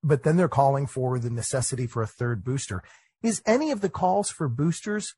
[0.03, 2.83] But then they're calling for the necessity for a third booster.
[3.23, 5.15] Is any of the calls for boosters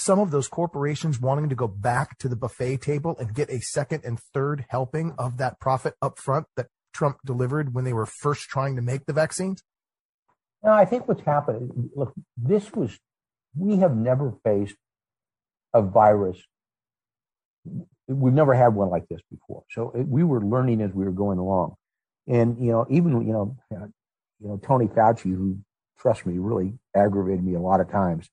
[0.00, 3.60] some of those corporations wanting to go back to the buffet table and get a
[3.60, 8.06] second and third helping of that profit up front that Trump delivered when they were
[8.06, 9.62] first trying to make the vaccines?
[10.64, 12.98] No, I think what's happened, look, this was,
[13.54, 14.76] we have never faced
[15.74, 16.38] a virus.
[18.08, 19.64] We've never had one like this before.
[19.70, 21.74] So it, we were learning as we were going along.
[22.26, 25.58] And, you know, even, you know, you know, Tony Fauci, who,
[25.98, 28.30] trust me, really aggravated me a lot of times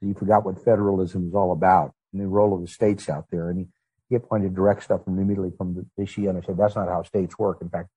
[0.00, 3.50] he forgot what federalism is all about and the role of the states out there.
[3.50, 3.66] And he,
[4.08, 6.28] he appointed direct stuff immediately from the issue.
[6.28, 7.58] And I said, that's not how states work.
[7.60, 7.88] In fact,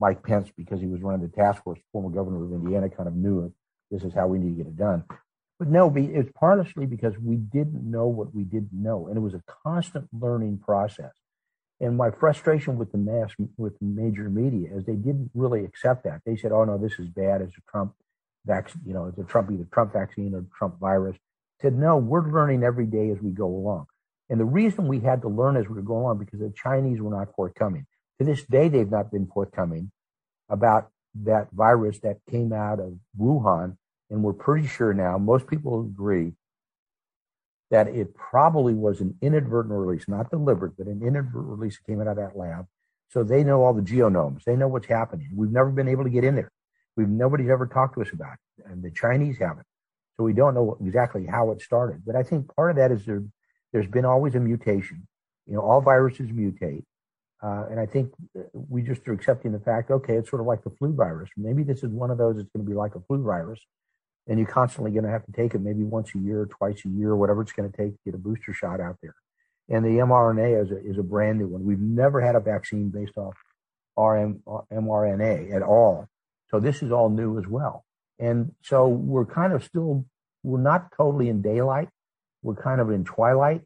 [0.00, 3.14] Mike Pence, because he was running the task force, former governor of Indiana, kind of
[3.14, 3.52] knew it.
[3.90, 5.04] This is how we need to get it done.
[5.58, 9.08] But no, it's partially because we didn't know what we didn't know.
[9.08, 11.12] And it was a constant learning process.
[11.80, 16.04] And my frustration with the mass, with the major media is they didn't really accept
[16.04, 16.20] that.
[16.26, 17.40] They said, oh no, this is bad.
[17.40, 17.94] It's a Trump
[18.46, 21.16] vaccine, you know, it's a Trump, either Trump vaccine or Trump virus
[21.60, 23.86] said, no, we're learning every day as we go along.
[24.28, 27.10] And the reason we had to learn as we go along because the Chinese were
[27.10, 27.86] not forthcoming.
[28.18, 29.90] To this day, they've not been forthcoming
[30.48, 30.90] about
[31.24, 33.76] that virus that came out of Wuhan.
[34.10, 36.32] And we're pretty sure now, most people agree
[37.70, 42.00] that it probably was an inadvertent release, not deliberate, but an inadvertent release that came
[42.00, 42.66] out of that lab.
[43.08, 44.44] So they know all the genomes.
[44.44, 45.28] They know what's happening.
[45.34, 46.50] We've never been able to get in there.
[46.96, 48.66] We've nobody's ever talked to us about it.
[48.66, 49.66] And the Chinese haven't.
[50.16, 52.02] So we don't know exactly how it started.
[52.06, 53.22] But I think part of that is there,
[53.72, 55.06] there's been always a mutation.
[55.46, 56.84] You know, all viruses mutate.
[57.42, 58.12] Uh, and I think
[58.52, 61.28] we just are accepting the fact, okay, it's sort of like the flu virus.
[61.36, 63.60] Maybe this is one of those that's going to be like a flu virus.
[64.26, 66.88] And you're constantly going to have to take it maybe once a year, twice a
[66.88, 69.14] year, whatever it's going to take to get a booster shot out there.
[69.68, 71.64] And the mRNA is a, is a brand new one.
[71.64, 73.34] We've never had a vaccine based off
[73.96, 74.42] RM,
[74.72, 76.08] mRNA at all.
[76.50, 77.84] So this is all new as well.
[78.18, 80.04] And so we're kind of still,
[80.42, 81.88] we're not totally in daylight.
[82.42, 83.62] We're kind of in twilight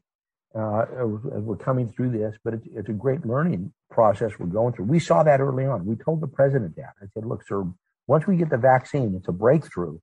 [0.55, 4.73] uh, as we're coming through this, but it's, it's a great learning process we're going
[4.73, 4.85] through.
[4.85, 5.85] We saw that early on.
[5.85, 6.93] We told the president that.
[7.01, 7.65] I said, look, sir,
[8.07, 9.99] once we get the vaccine, it's a breakthrough,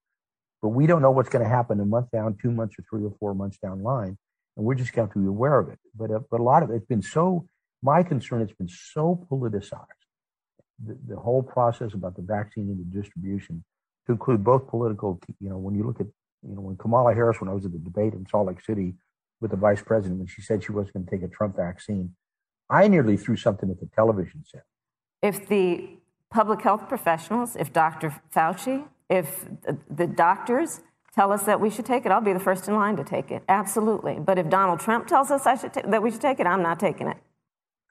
[0.63, 3.05] but we don't know what's going to happen a month down, two months, or three
[3.05, 4.17] or four months down line.
[4.57, 5.79] And we're just going to be aware of it.
[5.95, 7.47] But, uh, but a lot of it's been so,
[7.83, 9.87] my concern, it's been so politicized.
[10.85, 13.65] The, the whole process about the vaccine and the distribution
[14.09, 16.07] to include both political, you know, when you look at,
[16.43, 18.95] you know, when Kamala Harris, when I was at the debate in Salt Lake City
[19.41, 22.15] with the vice president, when she said she wasn't going to take a Trump vaccine,
[22.71, 24.65] I nearly threw something at the television set.
[25.23, 25.91] If the
[26.31, 28.21] public health professionals, if Dr.
[28.35, 29.47] Fauci, if
[29.91, 30.81] the doctors
[31.15, 33.31] tell us that we should take it, I'll be the first in line to take
[33.31, 33.43] it.
[33.49, 34.19] Absolutely.
[34.19, 36.63] But if Donald Trump tells us I should ta- that we should take it, I'm
[36.63, 37.19] not taking it.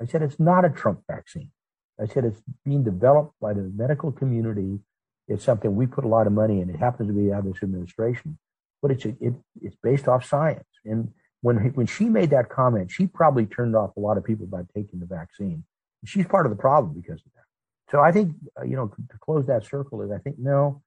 [0.01, 1.51] I said it's not a Trump vaccine.
[1.99, 4.79] I said it's being developed by the medical community
[5.27, 6.69] it's something we put a lot of money in.
[6.69, 8.37] It happens to be out of this administration,
[8.81, 10.67] but it's a, it, it's based off science.
[10.85, 11.11] And
[11.41, 14.61] when when she made that comment, she probably turned off a lot of people by
[14.75, 15.63] taking the vaccine.
[16.05, 17.91] She's part of the problem because of that.
[17.91, 20.81] So I think uh, you know to, to close that circle is I think no,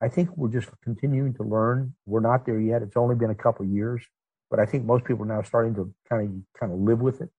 [0.00, 1.94] I think we're just continuing to learn.
[2.06, 2.82] We're not there yet.
[2.82, 4.02] It's only been a couple years,
[4.50, 7.20] but I think most people are now starting to kind of kind of live with
[7.20, 7.30] it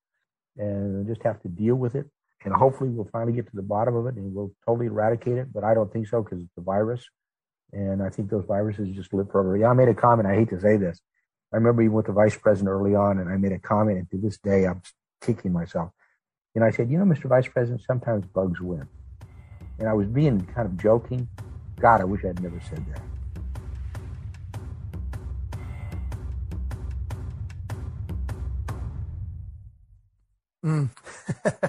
[0.57, 2.05] and just have to deal with it.
[2.45, 5.53] And hopefully, we'll finally get to the bottom of it and we'll totally eradicate it.
[5.53, 7.07] But I don't think so because it's a virus,
[7.71, 9.57] and I think those viruses just live forever.
[9.57, 10.27] Yeah, I made a comment.
[10.27, 10.99] I hate to say this.
[11.53, 14.09] I remember even with the vice president early on, and I made a comment, and
[14.11, 14.81] to this day, I'm
[15.21, 15.91] kicking myself.
[16.55, 17.25] And I said, you know, Mr.
[17.25, 18.87] Vice President, sometimes bugs win.
[19.79, 21.27] And I was being kind of joking.
[21.79, 23.01] God, I wish I'd never said that.
[30.63, 30.89] Mm.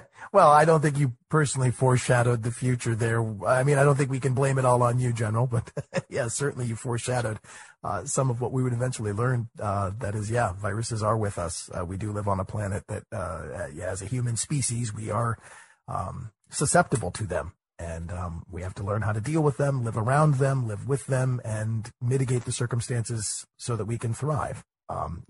[0.35, 3.23] well, I don't think you personally foreshadowed the future there.
[3.47, 5.71] I mean, I don't think we can blame it all on you, General, but
[6.09, 7.39] yeah, certainly you foreshadowed
[7.85, 9.49] uh, some of what we would eventually learn.
[9.61, 11.71] Uh, that is, yeah, viruses are with us.
[11.73, 15.09] Uh, we do live on a planet that, uh, yeah, as a human species, we
[15.09, 15.39] are
[15.87, 17.53] um, susceptible to them.
[17.79, 20.89] And um, we have to learn how to deal with them, live around them, live
[20.89, 25.23] with them, and mitigate the circumstances so that we can thrive um,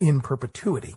[0.00, 0.96] in perpetuity.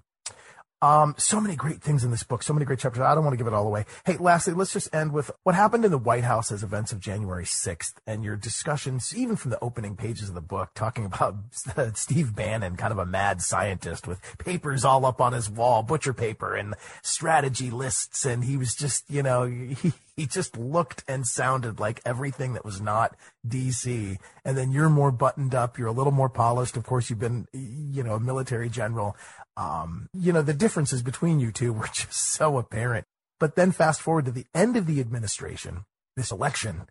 [0.84, 3.02] Um, so many great things in this book, so many great chapters.
[3.02, 3.86] I don't want to give it all away.
[4.06, 7.00] Hey, lastly, let's just end with what happened in the White House as events of
[7.00, 11.38] January 6th and your discussions, even from the opening pages of the book, talking about
[11.94, 16.14] Steve Bannon, kind of a mad scientist with papers all up on his wall, butcher
[16.14, 18.26] paper and strategy lists.
[18.26, 22.66] And he was just, you know, he, he just looked and sounded like everything that
[22.66, 23.16] was not
[23.48, 24.18] DC.
[24.44, 25.78] And then you're more buttoned up.
[25.78, 26.76] You're a little more polished.
[26.76, 29.16] Of course, you've been, you know, a military general.
[29.56, 33.06] Um, you know, the differences between you two were just so apparent.
[33.40, 35.86] But then fast forward to the end of the administration,
[36.16, 36.84] this election,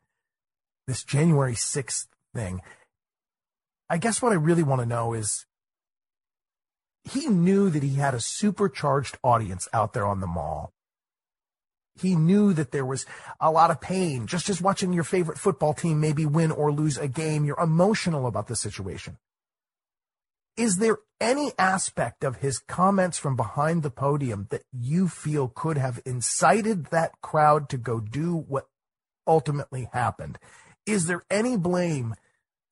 [0.86, 2.60] this January 6th thing.
[3.88, 5.46] I guess what I really want to know is
[7.04, 10.72] he knew that he had a supercharged audience out there on the mall.
[12.00, 13.04] He knew that there was
[13.40, 16.96] a lot of pain just as watching your favorite football team maybe win or lose
[16.96, 17.44] a game.
[17.44, 19.18] You're emotional about the situation.
[20.56, 25.78] Is there any aspect of his comments from behind the podium that you feel could
[25.78, 28.66] have incited that crowd to go do what
[29.26, 30.38] ultimately happened?
[30.84, 32.14] Is there any blame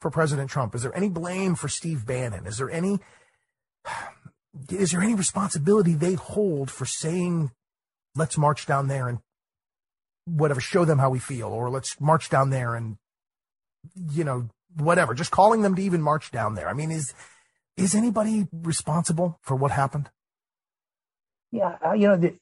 [0.00, 0.74] for President Trump?
[0.74, 2.46] Is there any blame for Steve Bannon?
[2.46, 2.98] Is there any
[4.68, 7.52] is there any responsibility they hold for saying
[8.16, 9.20] let's march down there and
[10.24, 12.96] whatever show them how we feel or let's march down there and
[14.10, 17.14] you know whatever just calling them to even march down there i mean is
[17.80, 20.10] is anybody responsible for what happened?
[21.50, 22.36] Yeah, uh, you know, the,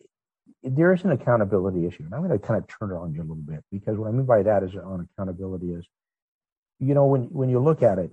[0.62, 3.20] there is an accountability issue, and I'm going to kind of turn it on you
[3.20, 5.86] a little bit because what I mean by that is on accountability is,
[6.80, 8.10] you know, when when you look at it,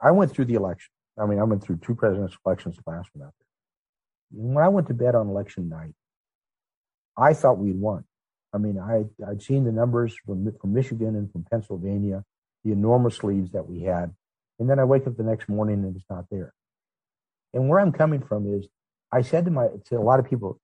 [0.00, 0.90] I went through the election.
[1.18, 4.44] I mean, I went through two presidential elections the last one out there.
[4.52, 5.94] When I went to bed on election night,
[7.16, 8.04] I thought we'd won.
[8.52, 12.24] I mean, I I'd seen the numbers from from Michigan and from Pennsylvania,
[12.64, 14.14] the enormous leads that we had,
[14.58, 16.54] and then I wake up the next morning and it's not there.
[17.52, 18.66] And where I'm coming from is
[19.12, 20.60] I said to my to a lot of people,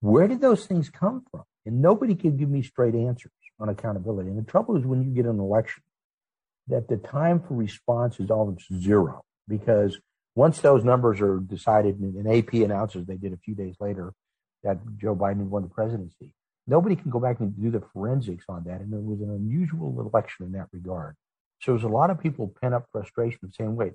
[0.00, 1.44] where did those things come from?
[1.66, 4.30] And nobody can give me straight answers on accountability.
[4.30, 5.82] And the trouble is when you get an election,
[6.68, 9.98] that the time for response is almost zero because
[10.34, 14.12] once those numbers are decided and AP announces they did a few days later
[14.62, 16.34] that Joe Biden won the presidency,
[16.66, 18.80] nobody can go back and do the forensics on that.
[18.80, 21.16] And it was an unusual election in that regard.
[21.60, 23.92] So there's a lot of people pent up frustration of saying, wait,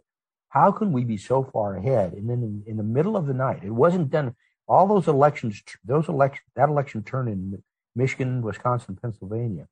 [0.49, 2.13] how can we be so far ahead?
[2.13, 4.35] And then in, in the middle of the night, it wasn't done.
[4.67, 7.63] All those elections, those elections, that election turned in
[7.95, 9.67] Michigan, Wisconsin, Pennsylvania.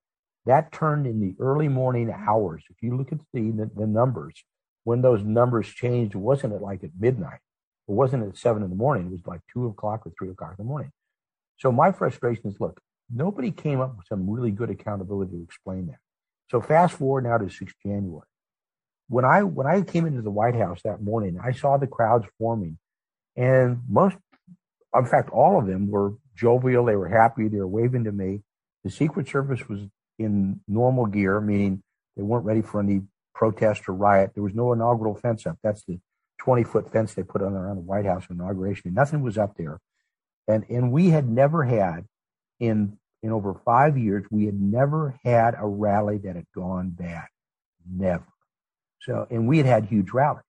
[0.46, 2.64] That turned in the early morning hours.
[2.70, 4.44] If you look at the, the, the numbers,
[4.86, 7.40] when those numbers changed, it wasn't at like at midnight.
[7.88, 9.08] It wasn't at seven in the morning.
[9.08, 10.92] It was like two o'clock or three o'clock in the morning.
[11.58, 12.80] So my frustration is, look,
[13.14, 15.98] nobody came up with some really good accountability to explain that.
[16.50, 18.28] So fast forward now to 6 January
[19.10, 22.26] when I when I came into the White House that morning, I saw the crowds
[22.38, 22.78] forming,
[23.36, 24.18] and most,
[24.96, 26.86] in fact, all of them were jovial.
[26.86, 27.48] They were happy.
[27.48, 28.42] They were waving to me.
[28.84, 29.82] The Secret Service was
[30.20, 31.84] in normal gear, meaning
[32.16, 33.02] they weren't ready for any
[33.34, 34.32] protest or riot.
[34.34, 35.58] There was no inaugural fence up.
[35.64, 36.00] That's the
[36.40, 38.94] 20 foot fence they put on around the White House inauguration.
[38.94, 39.80] Nothing was up there,
[40.48, 42.06] and and we had never had
[42.60, 47.26] in in over five years we had never had a rally that had gone bad.
[47.90, 48.26] Never.
[49.02, 50.44] So, and we had had huge rallies.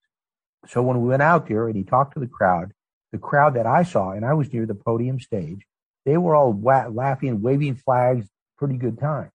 [0.67, 2.73] So when we went out there and he talked to the crowd,
[3.11, 5.65] the crowd that I saw, and I was near the podium stage,
[6.05, 8.27] they were all laughing, waving flags,
[8.57, 9.31] pretty good time.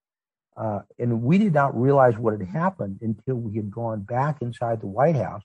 [0.57, 4.81] Uh, and we did not realize what had happened until we had gone back inside
[4.81, 5.43] the White House.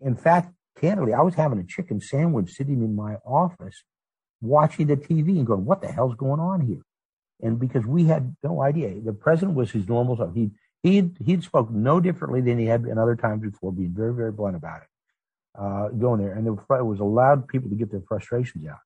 [0.00, 3.84] In fact, candidly, I was having a chicken sandwich sitting in my office
[4.40, 6.82] watching the TV and going, what the hell's going on here?
[7.42, 10.34] And because we had no idea, the president was his normal self.
[10.34, 10.50] He
[10.84, 14.30] He'd, he'd spoke no differently than he had in other times before, being very, very
[14.30, 14.88] blunt about it,
[15.58, 16.34] uh, going there.
[16.34, 18.80] And it was allowed people to get their frustrations out.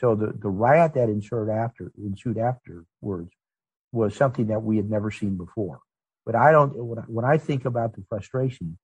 [0.00, 3.32] So the, the riot that ensued after, ensued afterwards
[3.90, 5.80] was something that we had never seen before.
[6.26, 8.76] But I don't, when I, when I think about the frustration,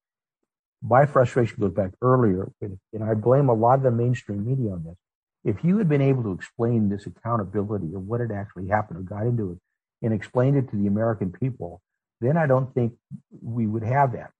[0.82, 4.84] my frustration goes back earlier, and I blame a lot of the mainstream media on
[4.84, 4.96] this.
[5.44, 9.02] If you had been able to explain this accountability of what had actually happened or
[9.02, 9.58] got into it
[10.00, 11.82] and explained it to the American people,
[12.20, 12.94] then I don't think
[13.42, 14.30] we would have that.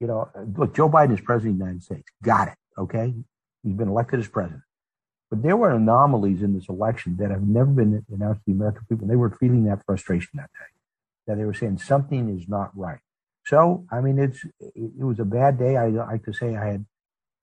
[0.00, 2.08] You know, look, Joe Biden is president of the United States.
[2.22, 2.54] Got it.
[2.76, 3.14] Okay.
[3.62, 4.62] He's been elected as president.
[5.30, 8.84] But there were anomalies in this election that have never been announced to the American
[8.88, 9.04] people.
[9.04, 10.66] And they were feeling that frustration that day,
[11.26, 12.98] that they were saying something is not right.
[13.46, 15.76] So, I mean, it's it was a bad day.
[15.76, 16.86] I like to say I had,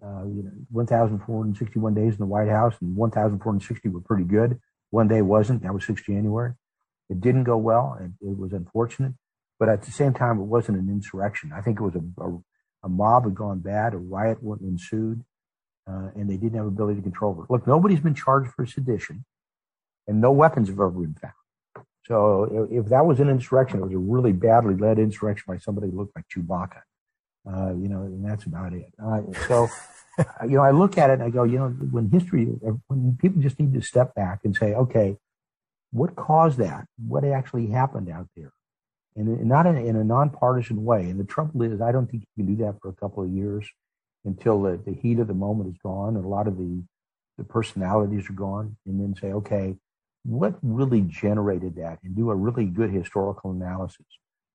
[0.03, 4.60] uh, you know, 1,461 days in the White House, and 1,460 were pretty good.
[4.91, 5.64] One day wasn't.
[5.64, 6.53] That was 6 January.
[7.10, 7.97] It didn't go well.
[7.99, 9.14] It, it was unfortunate,
[9.60, 11.51] but at the same time, it wasn't an insurrection.
[11.53, 12.38] I think it was a, a,
[12.84, 15.24] a mob had gone bad, a riot ensued,
[15.88, 17.51] uh, and they didn't have ability to control it.
[17.51, 19.26] Look, nobody's been charged for sedition,
[20.07, 21.34] and no weapons have ever been found.
[22.05, 25.57] So if, if that was an insurrection, it was a really badly led insurrection by
[25.57, 26.82] somebody who looked like Chewbacca.
[27.49, 28.91] Uh, you know, and that's about it.
[29.03, 29.68] Uh, so,
[30.43, 32.45] you know, I look at it and I go, you know, when history,
[32.88, 35.18] when people just need to step back and say, okay,
[35.92, 36.86] what caused that?
[37.08, 38.52] What actually happened out there?
[39.16, 41.10] And not in, in a nonpartisan way.
[41.10, 43.30] And the trouble is, I don't think you can do that for a couple of
[43.30, 43.68] years
[44.24, 46.84] until the, the heat of the moment is gone and a lot of the,
[47.38, 48.78] the personalities are gone.
[48.86, 49.76] And then say, okay,
[50.24, 52.00] what really generated that?
[52.04, 54.06] And do a really good historical analysis.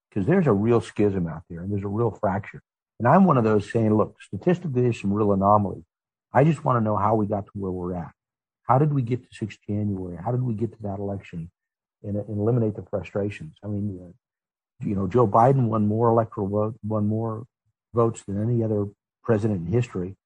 [0.09, 2.63] Because there's a real schism out there and there's a real fracture.
[3.01, 5.85] And I'm one of those saying, look, statistically, there's some real anomalies.
[6.33, 8.13] I just want to know how we got to where we're at.
[8.65, 10.19] How did we get to 6 January?
[10.23, 11.51] How did we get to that election
[12.03, 13.57] and, and eliminate the frustrations?
[13.63, 17.45] I mean, uh, you know, Joe Biden won more electoral votes, won more
[17.95, 18.87] votes than any other
[19.23, 20.17] president in history,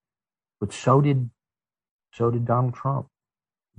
[0.61, 1.31] but so did
[2.13, 3.09] so did Donald Trump.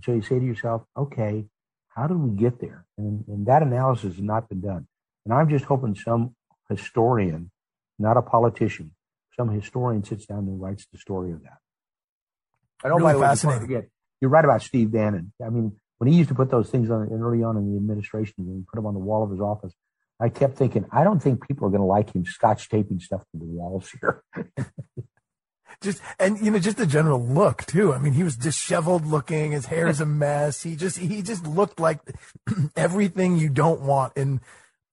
[0.03, 1.45] So you say to yourself, okay,
[1.89, 2.85] how did we get there?
[2.97, 4.87] And, and that analysis has not been done.
[5.25, 6.35] And I'm just hoping some
[6.69, 7.51] historian,
[7.97, 8.91] not a politician,
[9.35, 11.57] some historian sits down and writes the story of that.
[12.83, 13.61] I don't really fascinating.
[13.61, 13.85] Forget,
[14.21, 15.31] you're right about Steve Bannon.
[15.45, 18.35] I mean, when he used to put those things on early on in the administration,
[18.37, 19.73] when he put them on the wall of his office,
[20.19, 23.21] I kept thinking, I don't think people are going to like him scotch taping stuff
[23.21, 24.23] to the walls here.
[25.81, 27.93] just and you know just the general look too.
[27.93, 29.51] I mean, he was disheveled looking.
[29.51, 30.63] His hair is a mess.
[30.63, 31.99] He just he just looked like
[32.75, 34.41] everything you don't want in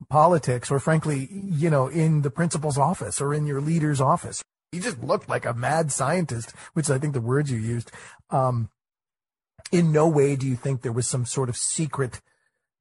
[0.09, 4.43] politics, or frankly, you know, in the principal's office or in your leader's office.
[4.73, 7.91] He just looked like a mad scientist, which I think the words you used.
[8.31, 8.69] Um,
[9.73, 12.21] in no way do you think there was some sort of secret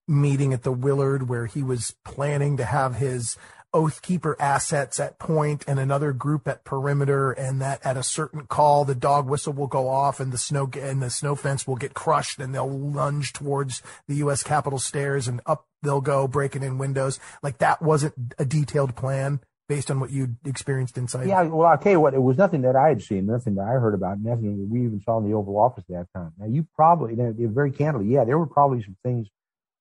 [0.08, 3.38] meeting at the Willard where he was planning to have his
[3.74, 8.86] Oathkeeper assets at point and another group at perimeter, and that at a certain call
[8.86, 11.94] the dog whistle will go off and the snow and the snow fence will get
[11.94, 14.44] crushed, and they'll lunge towards the U.S.
[14.44, 17.20] Capitol stairs and up they'll go breaking in windows.
[17.44, 21.28] Like that wasn't a detailed plan based on what you'd experienced inside.
[21.28, 23.64] Yeah, well, I'll tell you what, it was nothing that I had seen, nothing that
[23.64, 26.34] I heard about, nothing that we even saw in the Oval Office at that time.
[26.38, 27.16] Now, you probably,
[27.48, 29.28] very candidly, yeah, there were probably some things,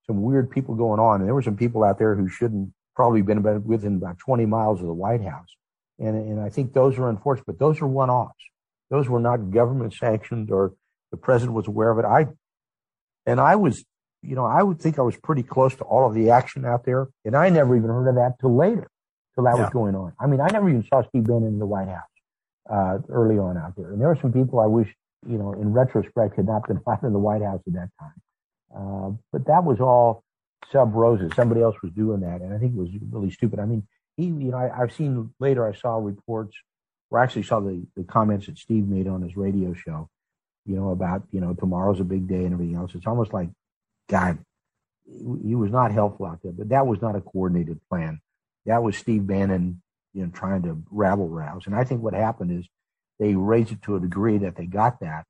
[0.07, 3.23] some weird people going on, and there were some people out there who shouldn't probably
[3.23, 5.49] been about within about 20 miles of the White House.
[5.99, 8.35] And, and I think those are unfortunate, but those are one offs.
[8.91, 10.75] Those were not government sanctioned or
[11.11, 12.05] the president was aware of it.
[12.05, 12.27] I,
[13.27, 13.85] and I was,
[14.23, 16.85] you know, I would think I was pretty close to all of the action out
[16.85, 17.09] there.
[17.25, 18.89] And I never even heard of that till later,
[19.35, 19.63] till that yeah.
[19.63, 20.13] was going on.
[20.21, 22.03] I mean, I never even saw Steve Bannon in the White House,
[22.71, 23.93] uh, early on out there.
[23.93, 24.89] And there were some people I wish,
[25.27, 28.23] you know, in retrospect had not been found in the White House at that time.
[28.75, 30.25] Uh, but that was all
[30.73, 31.33] sub roses.
[31.37, 33.61] Somebody else was doing that, and I think it was really stupid.
[33.61, 35.67] I mean, he, you know, I, have seen later.
[35.67, 36.57] I saw reports,
[37.11, 40.09] or actually saw the the comments that Steve made on his radio show.
[40.67, 42.93] You know about you know tomorrow's a big day and everything else.
[42.95, 43.51] It's almost like,
[44.09, 44.39] God,
[45.07, 46.53] he was not helpful out there.
[46.53, 48.21] But that was not a coordinated plan.
[48.67, 51.67] That was Steve Bannon, you know, trying to rabble rouse.
[51.67, 52.67] And I think what happened is
[53.19, 55.25] they raised it to a degree that they got that,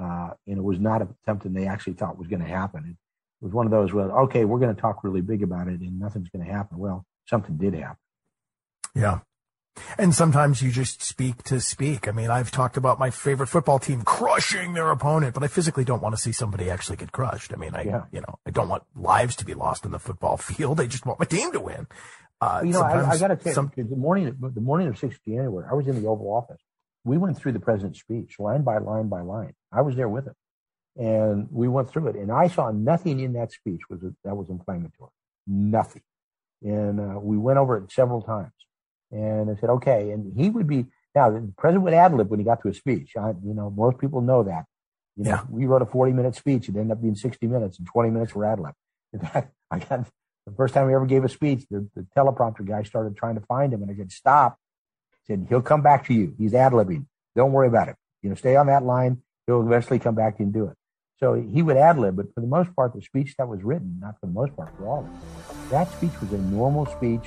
[0.00, 3.52] uh, and it was not something they actually thought was going to happen It was
[3.52, 6.28] one of those where, okay, we're going to talk really big about it and nothing's
[6.28, 6.78] going to happen.
[6.78, 7.96] Well, something did happen.
[8.94, 9.20] Yeah.
[9.98, 12.08] And sometimes you just speak to speak.
[12.08, 15.84] I mean, I've talked about my favorite football team crushing their opponent, but I physically
[15.84, 17.52] don't want to see somebody actually get crushed.
[17.52, 18.02] I mean, I, yeah.
[18.10, 20.80] you know, I don't want lives to be lost in the football field.
[20.80, 21.86] I just want my team to win.
[22.40, 24.96] Uh, you know, I, I got to tell you, some, the morning, the morning of
[24.96, 26.60] 6th January, I was in the Oval Office.
[27.04, 29.54] We went through the president's speech line by line by line.
[29.72, 30.34] I was there with him
[30.96, 32.16] and we went through it.
[32.16, 35.10] And I saw nothing in that speech was that was inflammatory.
[35.46, 36.02] Nothing.
[36.62, 38.52] And uh, we went over it several times.
[39.10, 40.10] And I said, okay.
[40.10, 42.74] And he would be, now the president would ad lib when he got to a
[42.74, 43.12] speech.
[43.16, 44.64] I, you know, most people know that.
[45.16, 45.42] You know, Yeah.
[45.48, 46.68] we wrote a 40 minute speech.
[46.68, 48.74] It ended up being 60 minutes and 20 minutes were ad lib.
[49.12, 50.06] In fact, I got
[50.46, 53.40] the first time we ever gave a speech, the, the teleprompter guy started trying to
[53.42, 54.58] find him and I said, stop.
[55.26, 56.34] He said, he'll come back to you.
[56.38, 57.06] He's ad libbing.
[57.34, 57.96] Don't worry about it.
[58.22, 59.22] You know, stay on that line.
[59.46, 60.76] He'll eventually come back and do it.
[61.18, 63.98] So he would ad lib, but for the most part, the speech that was written,
[64.00, 67.26] not for the most part, for all of it, that speech was a normal speech.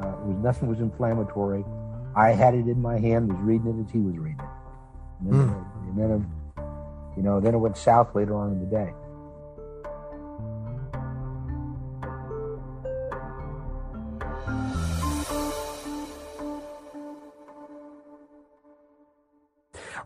[0.00, 1.64] Uh, it was nothing was inflammatory.
[2.14, 5.32] I had it in my hand, was reading it as he was reading it, and
[5.32, 6.32] then, and then
[7.16, 8.92] you know, then it went south later on in the day.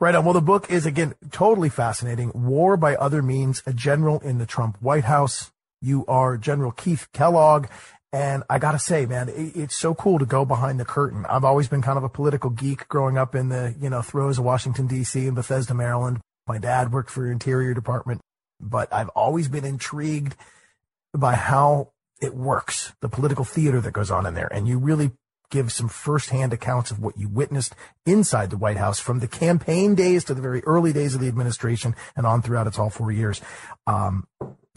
[0.01, 0.25] Right on.
[0.25, 2.31] Well, the book is again totally fascinating.
[2.33, 5.51] War by Other Means: A General in the Trump White House.
[5.81, 7.67] You are General Keith Kellogg,
[8.13, 11.27] and I gotta say, man, it, it's so cool to go behind the curtain.
[11.27, 14.39] I've always been kind of a political geek, growing up in the you know throes
[14.39, 15.27] of Washington D.C.
[15.27, 16.21] and Bethesda, Maryland.
[16.47, 18.21] My dad worked for Interior Department,
[18.61, 20.37] but I've always been intrigued
[21.13, 21.91] by how
[22.21, 25.11] it works, the political theater that goes on in there, and you really
[25.51, 27.75] give some firsthand accounts of what you witnessed
[28.05, 31.29] inside the White House from the campaign days to the very early days of the
[31.29, 33.41] administration and on throughout its all four years.
[33.87, 34.27] Um,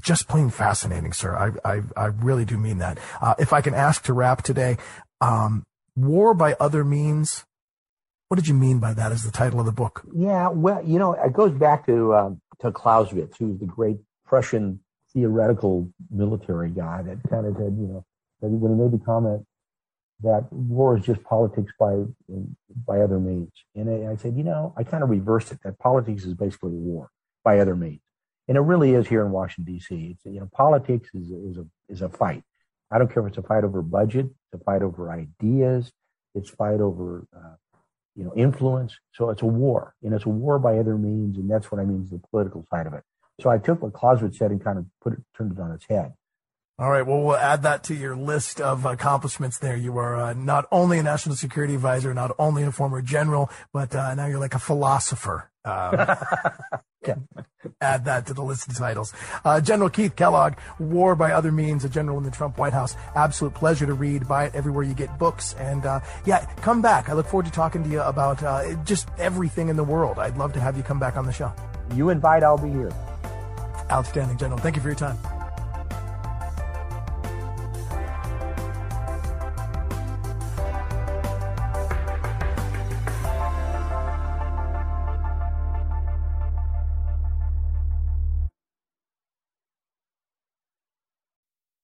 [0.02, 1.36] just plain fascinating, sir.
[1.36, 3.00] I, I, I really do mean that.
[3.22, 4.78] Uh, if I can ask to wrap today,
[5.20, 5.64] um,
[5.96, 7.46] war by other means.
[8.28, 10.06] What did you mean by that as the title of the book?
[10.16, 13.98] Yeah, well, you know, it goes back to um, to Clausewitz, who was the great
[14.26, 14.80] Prussian
[15.14, 18.06] theoretical military guy that kind of said, you know,
[18.40, 19.46] when he made the comment
[20.24, 22.04] that war is just politics by
[22.88, 25.60] by other means, and I, said, you know, I kind of reversed it.
[25.64, 27.10] That politics is basically war
[27.44, 28.02] by other means,
[28.48, 30.16] and it really is here in Washington D.C.
[30.16, 32.44] It's you know, politics is is a is a fight.
[32.92, 35.92] I don't care if it's a fight over budget, it's a fight over ideas,
[36.36, 37.56] it's a fight over uh,
[38.16, 38.98] you know, influence.
[39.14, 41.86] So it's a war, and it's a war by other means, and that's what I
[41.86, 43.04] mean is the political side of it.
[43.42, 45.86] So I took what Clausewitz said and kind of put it, turned it on its
[45.90, 46.14] head.
[46.80, 47.06] All right.
[47.06, 49.76] Well, we'll add that to your list of accomplishments there.
[49.78, 53.96] You are uh, not only a national security advisor, not only a former general, but
[53.96, 55.52] uh, now you're like a philosopher.
[55.66, 55.96] Um,
[57.08, 57.16] Yeah.
[57.82, 59.12] add that to the list of titles.
[59.44, 62.96] Uh, general Keith Kellogg, War by Other Means, a general in the Trump White House.
[63.16, 64.28] Absolute pleasure to read.
[64.28, 65.56] Buy it everywhere you get books.
[65.56, 67.10] And uh, yeah, come back.
[67.10, 70.20] I look forward to talking to you about uh, just everything in the world.
[70.20, 71.52] I'd love to have you come back on the show.
[71.96, 72.92] You invite, I'll be here.
[73.92, 74.60] Outstanding, General.
[74.60, 75.18] Thank you for your time.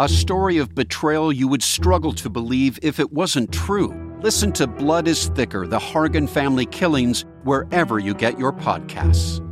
[0.00, 3.92] A story of betrayal you would struggle to believe if it wasn't true.
[4.22, 9.44] Listen to Blood is Thicker The Hargan Family Killings wherever you get your podcasts.